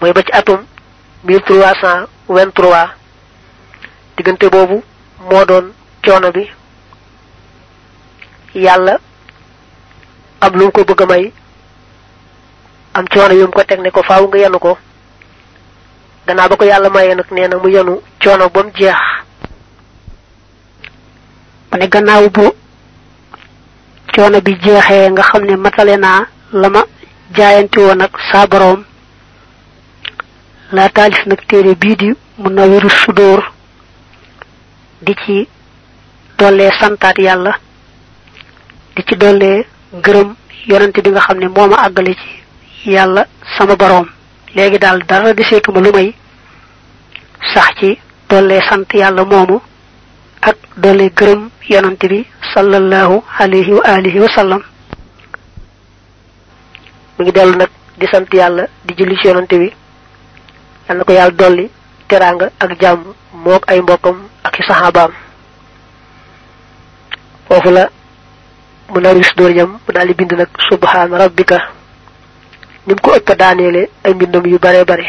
mooy 0.00 0.12
ba 0.12 0.22
ci 0.22 0.32
atum 0.32 0.64
mille 1.24 1.40
trois 1.42 1.74
cent 1.80 2.06
vingt-trois. 2.28 2.88
Diggante 4.16 4.50
boobu 4.50 4.82
moo 5.30 5.44
doon 5.44 5.72
coono 6.04 6.30
bi. 6.32 6.48
Yàlla 8.54 8.98
am 10.40 10.52
lu 10.58 10.70
ko 10.70 10.84
bëgg 10.84 11.06
may 11.08 11.32
am 12.94 13.06
coono 13.08 13.34
yu 13.34 13.46
mu 13.46 13.52
ko 13.52 13.62
teg 13.64 13.80
ne 13.80 13.90
ko 13.90 14.02
faaw 14.02 14.26
nga 14.28 14.38
yenu 14.38 14.58
ko. 14.58 14.78
Gannaaw 16.26 16.48
ba 16.48 16.56
ko 16.56 16.64
yàlla 16.64 16.88
mayee 16.90 17.14
nag 17.14 17.26
nee 17.30 17.48
na 17.48 17.56
mu 17.58 17.68
yenu 17.68 18.00
coono 18.22 18.48
ba 18.48 18.62
mu 18.62 18.70
jeex. 18.78 18.96
Ma 21.70 21.76
ne 21.78 21.86
gannaaw 21.88 22.28
bu 22.30 22.52
coono 24.14 24.40
bi 24.40 24.52
jeexee 24.62 25.10
nga 25.10 25.22
xam 25.22 25.44
ne 25.44 25.56
matale 25.56 25.96
naa 25.96 26.26
la 26.52 26.68
ma 26.70 26.82
jaayanti 27.36 27.78
woon 27.78 28.00
ak 28.00 28.14
saa 28.32 28.46
boroom. 28.46 28.84
Laa 30.72 30.88
taalif 30.88 31.26
nag 31.26 31.40
téere 31.48 31.74
bii 31.74 31.96
di 31.96 32.08
mu 32.38 32.48
nawiru 32.50 32.88
sudóor 32.90 33.42
di 35.02 35.14
ci 35.24 35.48
dollee 36.38 36.70
santaat 36.80 37.18
yàlla 37.18 37.52
di 38.94 39.02
ci 39.06 39.16
dollee 39.16 39.66
gërëm 40.04 40.34
yonante 40.66 41.02
bi 41.02 41.10
nga 41.10 41.20
xam 41.20 41.38
ne 41.38 41.48
moo 41.48 41.68
ci 42.14 42.43
yàlla 42.84 43.26
sama 43.56 43.76
boroom. 43.76 44.06
Léegi 44.54 44.78
daal 44.78 45.02
dara 45.08 45.32
deseetuma 45.34 45.80
lu 45.80 45.90
may 45.92 46.14
sax 47.54 47.74
ci 47.80 47.98
dollee 48.28 48.60
sant 48.68 48.86
yàlla 48.92 49.24
moomu 49.24 49.60
ak 50.42 50.56
gërëm 51.16 51.50
yonante 51.68 52.06
bi 52.08 52.26
sallallahu 52.54 53.22
alayhi 53.38 53.72
wa 53.72 53.82
alihi 53.84 54.18
wa 54.20 54.28
sallam. 54.28 54.62
Mu 57.18 57.24
ngi 57.24 57.32
dellu 57.32 57.56
nag 57.56 57.70
di 57.98 58.06
sant 58.06 58.26
yàlla 58.32 58.66
di 58.84 58.94
julli 58.94 59.16
ci 59.16 59.28
yonante 59.28 59.56
bi. 59.58 59.72
Yal 60.88 60.98
na 60.98 61.04
ko 61.04 61.12
yàlla 61.12 61.30
dolli 61.36 61.70
teranga 62.08 62.50
ak 62.60 62.80
jàmm 62.80 63.14
moog 63.32 63.64
ay 63.66 63.80
mbokkam 63.80 64.16
ak 64.44 64.58
i 64.58 64.62
saxaabaam. 64.62 65.12
Foofu 67.48 67.70
la 67.70 67.88
mu 68.90 69.00
nawis 69.00 69.34
door 69.36 69.52
jam 69.54 69.78
mu 69.86 70.14
bind 70.14 70.32
nag 70.32 70.48
subhaana 70.68 71.18
rabbika 71.18 71.73
nim 72.86 72.98
ko 72.98 73.14
ëpp 73.16 73.36
daaneele 73.38 73.88
ay 74.04 74.12
bare 74.58 74.84
bare. 74.84 75.08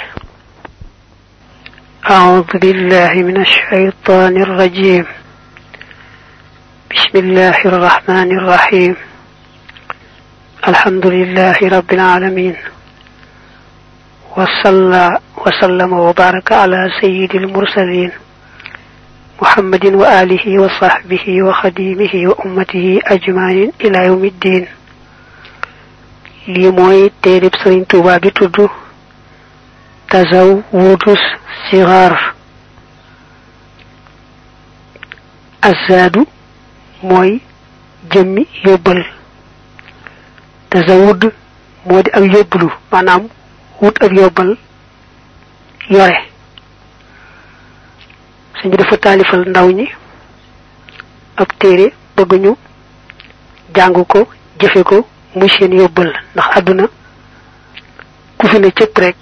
أعوذ 2.05 2.57
بالله 2.61 3.13
من 3.13 3.38
الشيطان 3.41 4.38
الرجيم. 4.41 5.05
بسم 6.91 7.15
الله 7.15 7.57
الرحمن 7.65 8.29
الرحيم. 8.39 8.95
الحمد 10.67 11.05
لله 11.07 11.57
رب 11.63 11.93
العالمين. 11.93 12.55
وصلى 14.38 15.17
وسلم 15.38 15.93
وبارك 15.93 16.51
على 16.51 16.89
سيد 17.01 17.35
المرسلين 17.35 18.11
محمد 19.41 19.85
وآله 19.85 20.61
وصحبه 20.61 21.43
وخديمه 21.43 22.13
وأمته 22.29 22.99
أجمعين 23.05 23.71
إلى 23.81 24.05
يوم 24.05 24.25
الدين. 24.25 24.74
lii 26.47 26.71
mooy 26.71 27.10
téerib 27.21 27.53
Sëriñ 27.62 27.86
Tuuba 27.89 28.19
bi 28.19 28.31
tudd 28.31 28.58
Tazawwudus 30.10 31.19
Sigaar. 31.69 32.13
Azzaadu 35.62 36.25
mooy 37.03 37.41
jëmmi 38.12 38.43
yóbbal. 38.65 39.01
Tazawud 40.69 41.31
moo 41.86 42.01
di 42.03 42.10
ak 42.13 42.23
yóbbalu 42.34 42.69
maanaam 42.91 43.23
wut 43.81 43.95
ak 44.03 44.12
yóbbal 44.13 44.58
yore. 45.89 46.17
Su 48.62 48.69
dafa 48.69 48.97
taalifal 48.97 49.49
ndaw 49.49 49.69
ñi 49.71 49.88
ab 51.38 51.47
téere 51.60 51.93
bëgguñu 52.15 52.55
jàng 53.75 54.05
ko 54.08 54.27
jëfe 54.60 54.84
ko 54.84 55.05
muy 55.36 55.50
seen 55.50 55.74
yóbbal 55.80 56.12
ndax 56.34 56.48
àdduna 56.58 56.86
ku 58.38 58.48
fi 58.48 58.60
ne 58.60 58.69
cëpp 58.78 58.98
rek 58.98 59.15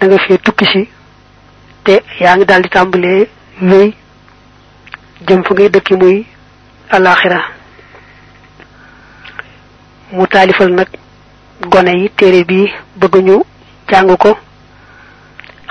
da 0.00 0.06
nga 0.06 0.18
fee 0.26 0.38
tukki 0.38 0.64
si 0.72 0.88
te 1.84 1.94
yaa 2.20 2.36
ngi 2.36 2.44
daal 2.44 2.62
di 2.62 2.68
tàmbalee 2.68 3.28
wéy 3.62 3.94
jëm 5.26 5.42
fa 5.44 5.54
ngay 5.54 5.68
dëkki 5.70 5.94
muy 5.96 6.26
alaxira 6.90 7.40
mu 10.12 10.26
taalifal 10.26 10.70
nag 10.74 10.88
gone 11.72 11.92
yi 12.00 12.08
téere 12.16 12.44
bi 12.44 12.70
bëgg 12.96 13.14
ñu 13.26 13.42
jàng 13.90 14.16
ko 14.16 14.36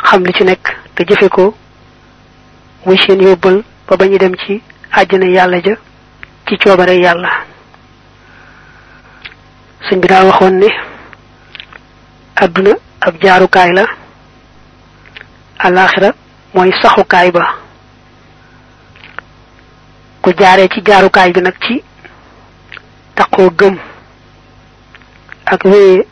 xam 0.03 0.23
li 0.25 0.33
ci 0.33 0.43
nekk 0.43 0.65
te 0.95 1.03
jëfe 1.05 1.29
ko. 1.29 1.53
Muy 2.85 2.97
seen 3.05 3.19
yóbbal 3.21 3.63
ba 3.87 3.97
ba 3.97 4.05
ñu 4.07 4.17
dem 4.17 4.35
ci 4.45 4.61
àjjana 4.91 5.25
yàlla 5.25 5.57
ja 5.61 5.75
ci 6.47 6.57
coobare 6.57 6.95
yàlla 6.95 7.29
sëñ 9.87 9.99
bi 10.01 10.07
daa 10.07 10.23
waxoon 10.25 10.55
ne 10.59 10.67
àdduna 12.43 12.73
ab 13.01 13.15
jaarukaay 13.23 13.71
la 13.73 13.85
alaxira 15.59 16.09
mooy 16.53 16.71
saxukaay 16.81 17.31
ba 17.31 17.43
ku 20.21 20.29
jaaree 20.39 20.67
ci 20.73 20.81
jaarukaay 20.85 21.31
bi 21.33 21.41
nag 21.41 21.55
ci 21.65 21.83
taqoo 23.15 23.49
gëm 23.59 23.75
ak 25.45 25.63
wéye 25.65 26.05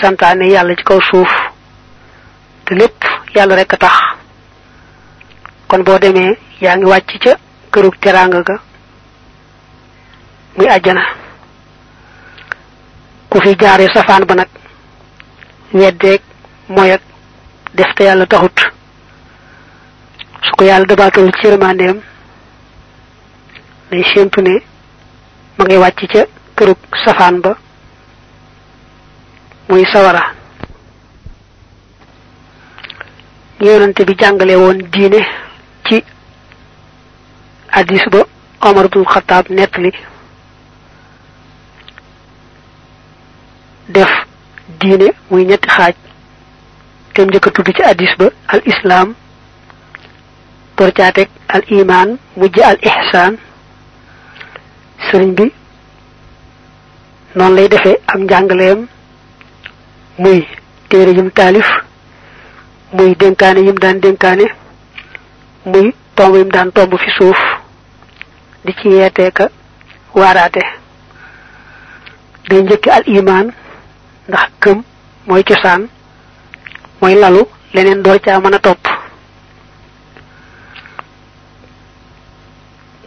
santaane 0.00 0.44
yàlla 0.52 0.76
ci 0.76 0.84
kaw 0.84 1.00
suuf 1.10 1.30
te 2.64 2.74
lépp 2.74 3.04
yàlla 3.34 3.54
rek 3.56 3.72
a 3.72 3.76
tax 3.76 3.96
kon 5.68 5.82
boo 5.84 5.98
demee 5.98 6.36
yaa 6.60 6.76
ngi 6.76 6.84
wàcc 6.84 7.18
ca 7.24 7.32
kërug 7.72 7.96
teraanga 8.00 8.42
ga 8.42 8.56
muy 10.56 10.68
àjjana 10.68 11.02
ku 13.32 13.40
fi 13.40 13.52
jaaree 13.60 13.88
safaan 13.94 14.24
ba 14.28 14.34
nag 14.34 14.48
weddeeg 15.80 16.20
mooy 16.74 16.90
ak 16.96 17.02
def 17.76 17.90
te 17.96 18.04
yàlla 18.04 18.26
taxut. 18.26 18.58
Su 20.44 20.50
ko 20.56 20.64
yàlla 20.64 20.86
ci 21.38 21.46
yërmandeem 21.46 21.98
day 23.90 24.02
ne 24.42 24.54
ma 25.56 25.64
ngay 25.64 25.78
wàcc 25.84 26.00
ca 26.12 26.22
kërug 26.56 26.78
safaan 27.04 27.40
ba 27.40 27.52
muy 29.68 29.84
sawara. 29.92 30.22
Yonante 33.60 34.04
bi 34.04 34.14
jàngale 34.20 34.54
woon 34.56 34.78
diine 34.92 35.20
ci 35.86 36.04
hadis 37.76 38.04
ba 38.12 38.20
omar 38.68 38.88
bnu 38.88 39.04
xataab 39.04 39.46
def 43.94 44.12
diine 44.80 45.08
muy 45.30 45.44
ñetti 45.46 45.68
xaaj. 45.68 45.94
Te 47.14 47.24
njëkk 47.24 47.46
a 47.46 47.50
tudd 47.50 47.68
ci 47.76 47.82
hadis 47.82 48.12
ba 48.18 48.26
al 48.48 48.62
islam 48.64 49.14
teg 50.76 51.28
al 51.48 51.62
iman 51.78 52.18
mujj 52.36 52.58
al 52.62 52.78
ihsaan. 52.82 53.36
Sëriñ 55.06 55.32
bi 55.38 55.52
noonu 57.34 57.54
lay 57.56 57.68
defee 57.68 57.96
am 58.06 58.20
njàngaleem 58.24 58.86
muy 60.18 60.46
téere 60.88 61.12
yum 61.16 61.30
taalif 61.30 61.68
muy 62.92 63.14
dénkaane 63.20 63.60
yim 63.66 63.78
daan 63.78 64.00
dénkaane 64.00 64.46
muy 65.64 65.94
tomb 66.14 66.36
yim 66.36 66.50
daan 66.50 66.72
tomb 66.72 66.92
fi 66.98 67.10
suuf 67.18 67.38
di 68.64 68.72
ci 68.78 68.88
yeeteeka 68.88 69.48
waaraate. 70.14 70.62
Day 72.48 72.62
njëkki 72.62 72.90
al 72.90 73.04
iman 73.06 73.52
ndax 74.28 74.48
gëm 74.62 74.82
mooy 75.26 75.42
cosaan 75.44 75.88
mooy 77.00 77.14
lalu 77.14 77.42
leneen 77.74 78.02
door 78.02 78.18
caa 78.20 78.40
mën 78.40 78.54
a 78.54 78.58
topp. 78.58 78.82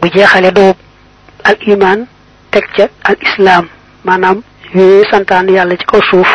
Bu 0.00 0.08
jeexale 0.14 0.50
doob 0.52 0.76
al 1.44 1.56
iman 1.72 2.06
teg 2.50 2.64
ca 2.76 2.84
al 3.08 3.16
islam 3.20 3.68
maanaam 4.04 4.42
yooyu 4.74 5.04
santaan 5.10 5.48
yàlla 5.48 5.76
ci 5.76 5.86
kaw 5.86 6.00
suuf. 6.10 6.28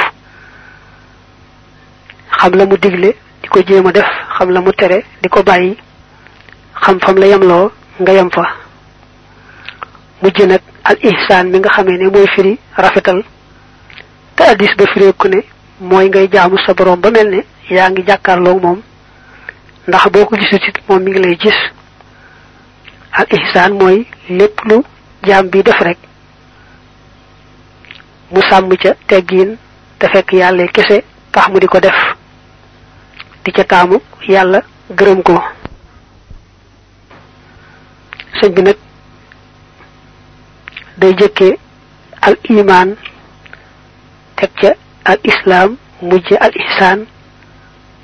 Xam 2.37 2.53
la 2.55 2.65
mu 2.65 2.77
digle 2.77 3.09
di 3.41 3.47
ko 3.49 3.59
jéem 3.67 3.87
a 3.87 3.91
def 3.91 4.09
xam 4.37 4.49
la 4.49 4.61
mu 4.61 4.71
tere 4.73 5.03
di 5.21 5.29
ko 5.29 5.43
bàyyi. 5.43 5.77
Xam 6.81 6.99
fam 6.99 7.17
la 7.17 7.25
yemloo 7.27 7.71
nga 7.99 8.11
yem 8.13 8.29
fa. 8.31 8.43
Mujj 10.21 10.41
nag 10.45 10.61
al 10.83 10.97
ihsaan 11.01 11.49
mi 11.51 11.59
nga 11.59 11.69
xamee 11.69 11.97
ne 11.97 12.09
mooy 12.09 12.27
firi 12.35 12.57
rafetal 12.77 13.23
te 14.35 14.43
addis 14.43 14.75
ba 14.77 14.85
fireeku 14.93 15.27
ne 15.27 15.39
mooy 15.79 16.07
ngay 16.09 16.27
jaamu 16.31 16.57
sa 16.65 16.73
borom 16.73 16.99
ba 17.01 17.11
mel 17.11 17.29
ne 17.29 17.45
yaa 17.69 17.89
ngi 17.89 18.03
ndax 19.87 20.03
boo 20.13 20.25
ko 20.25 20.35
gisut 20.37 20.67
it 20.67 20.77
moom 20.87 21.01
mi 21.03 21.11
ngi 21.11 21.19
lay 21.19 21.35
gis. 21.37 21.57
Al 23.11 23.25
ihsaan 23.37 23.73
mooy 23.79 24.05
lépp 24.29 24.59
lu 24.69 24.83
jaam 25.27 25.49
bi 25.49 25.63
def 25.63 25.79
rek. 25.81 25.97
Mu 28.31 28.41
ca 28.77 28.93
teggiin 29.07 29.57
te 29.99 30.07
fekk 30.07 30.31
yàlla 30.33 30.67
kese 30.67 31.03
tax 31.31 31.47
mu 31.49 31.59
di 31.59 31.67
ko 31.67 31.79
def. 31.79 31.97
Di 33.43 33.51
ca 33.51 33.63
taamu 33.63 33.97
yàlla 34.27 34.61
gërëm 34.97 35.21
ko. 35.23 35.41
Bi 38.55 38.61
nag 38.61 38.77
day 40.97 41.13
al 42.21 42.35
iman 42.49 42.95
teg 44.41 44.51
ca 44.61 44.71
al 45.11 45.19
islam 45.31 45.77
mujj 46.01 46.29
al 46.39 46.51
ihsaan 46.61 47.05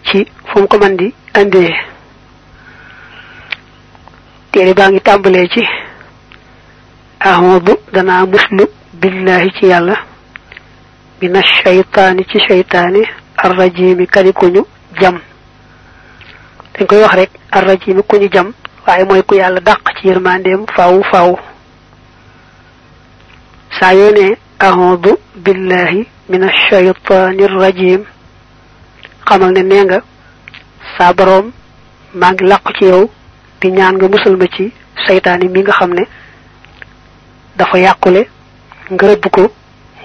ci 0.05 0.25
fu 0.47 0.59
mu 0.61 0.67
ko 0.67 0.77
man 0.77 0.95
di 0.97 1.13
andee. 1.33 1.73
Téere 4.51 4.73
baa 4.73 4.89
ngi 4.89 4.99
tàmbalee 5.01 5.47
ci 5.53 5.61
ahmadu 7.19 7.73
danaa 7.93 8.25
muslu 8.25 8.65
billahi 9.01 9.49
ci 9.59 9.65
yàlla 9.65 9.95
mina 11.21 11.41
shaytaani 11.43 12.23
ci 12.29 12.39
shaytaani 12.47 13.01
arrajimi 13.37 14.07
kadi 14.07 14.31
kuñu 14.33 14.61
jam. 15.01 15.19
Dañ 16.73 16.85
koy 16.87 17.01
wax 17.01 17.13
rek 17.15 17.31
arrajimi 17.51 18.01
kuñu 18.03 18.29
jam 18.33 18.53
waaye 18.87 19.03
mooy 19.05 19.23
ku 19.23 19.35
yàlla 19.35 19.59
dàq 19.59 19.81
ci 19.99 20.07
yërmandeem 20.07 20.65
faaw 20.75 21.01
faaw 21.11 21.35
saa 23.79 23.93
yoo 23.93 24.11
ne 24.11 24.37
ahmadu 24.59 25.17
billahi 25.35 26.07
mina 26.29 26.47
shaytaani 26.69 27.47
rajim 27.47 28.01
xamal 29.27 29.51
ne 29.51 29.61
nee 29.63 29.83
nga 29.85 29.99
saa 30.97 31.13
boroom 31.17 31.51
maa 32.19 32.31
ngi 32.33 32.43
làqu 32.51 32.71
ci 32.77 32.85
yow 32.85 33.09
di 33.61 33.67
ñaan 33.71 33.95
nga 33.97 34.07
musal 34.07 34.35
ma 34.37 34.45
ci 34.55 34.71
saytaani 35.07 35.47
mi 35.49 35.61
nga 35.61 35.71
xam 35.79 35.91
dafa 37.57 37.77
yàqule 37.79 38.21
nga 38.91 39.05
rëbb 39.07 39.25
ko 39.35 39.43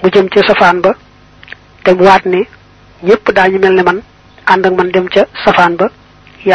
mu 0.01 0.09
jëm 0.13 0.27
ca 0.29 0.41
safaan 0.47 0.81
ba 0.81 0.91
te 1.83 1.93
mu 1.93 2.03
waat 2.03 2.25
ne 2.25 2.39
ñépp 3.03 3.31
daañu 3.35 3.59
mel 3.59 3.73
ne 3.75 3.83
man 3.83 4.01
ak 4.45 4.73
man 4.77 4.91
dem 4.91 5.07
ba. 5.77 5.89
Ci 6.43 6.49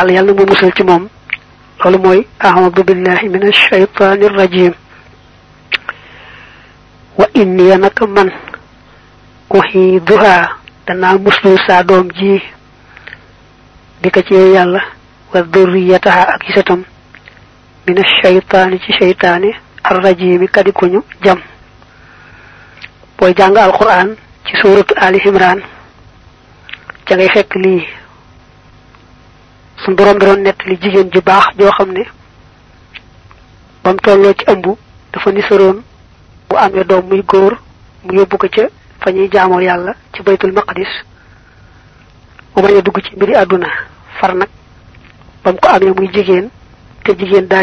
billahi 2.84 3.28
min 3.28 3.42
ashaytaani 3.48 4.28
rajim 4.28 4.72
wa 7.18 7.26
inni 7.34 7.76
naka 7.78 8.06
man 8.06 8.30
uhiduha 9.50 10.48
danaa 10.86 11.18
muslu 11.18 11.58
saa 11.66 11.82
doom 11.82 12.08
ji. 12.12 12.42
Bi 14.02 14.10
ka 14.10 14.22
ci 14.22 14.34
yàlla 14.34 14.80
wa 15.34 15.42
dhurriyataha 15.42 16.22
ak 16.34 16.48
isatam 16.48 16.84
min 17.86 17.98
ashaytaani 17.98 18.78
ci 18.80 18.92
shaytaani 18.92 19.50
arrajimi 19.84 20.48
kadi 20.48 20.72
ko 20.72 20.86
ñu 20.86 21.02
jam. 21.24 21.40
Booy 23.18 23.34
jàng 23.36 23.56
alquran 23.56 24.16
ci 24.46 24.56
suratu 24.60 24.94
ali 24.96 25.18
imran 25.24 25.60
ca 27.06 27.14
ngay 27.16 27.28
fekk 27.34 27.54
lii. 27.56 27.86
Sun 29.84 29.94
borom 29.94 30.18
doon 30.18 30.42
nettali 30.42 30.76
jigéen 30.80 31.10
ju 31.12 31.20
baax 31.22 31.56
joo 31.58 31.70
xam 31.72 31.92
ne 31.92 32.04
bam 33.84 33.96
tolloo 33.96 34.34
ci 34.34 34.44
ëmb 34.52 34.66
dafa 35.12 35.32
nisaroon 35.32 35.82
bu 36.48 36.56
amee 36.56 36.84
doom 36.84 37.06
muy 37.08 37.22
góor 37.22 37.56
mu 38.04 38.12
yóbbu 38.18 38.36
ko 38.38 38.48
fa 39.00 39.10
ñuy 39.12 39.28
jaamoo 39.32 39.60
yàlla 39.60 39.94
ci 40.14 40.22
baytul 40.22 40.52
maqdis 40.52 40.88
mu 42.56 42.62
bañ 42.62 42.76
a 42.78 42.80
dugg 42.82 43.00
ci 43.04 43.14
mbiri 43.16 43.34
àdduna 43.36 43.68
far 44.20 44.34
nag 44.34 44.48
bam 45.44 45.56
ko 45.58 45.68
amee 45.68 45.92
muy 45.96 46.08
jigéen 46.12 46.50
te 47.04 47.12
jigéen 47.18 47.46
daa 47.48 47.62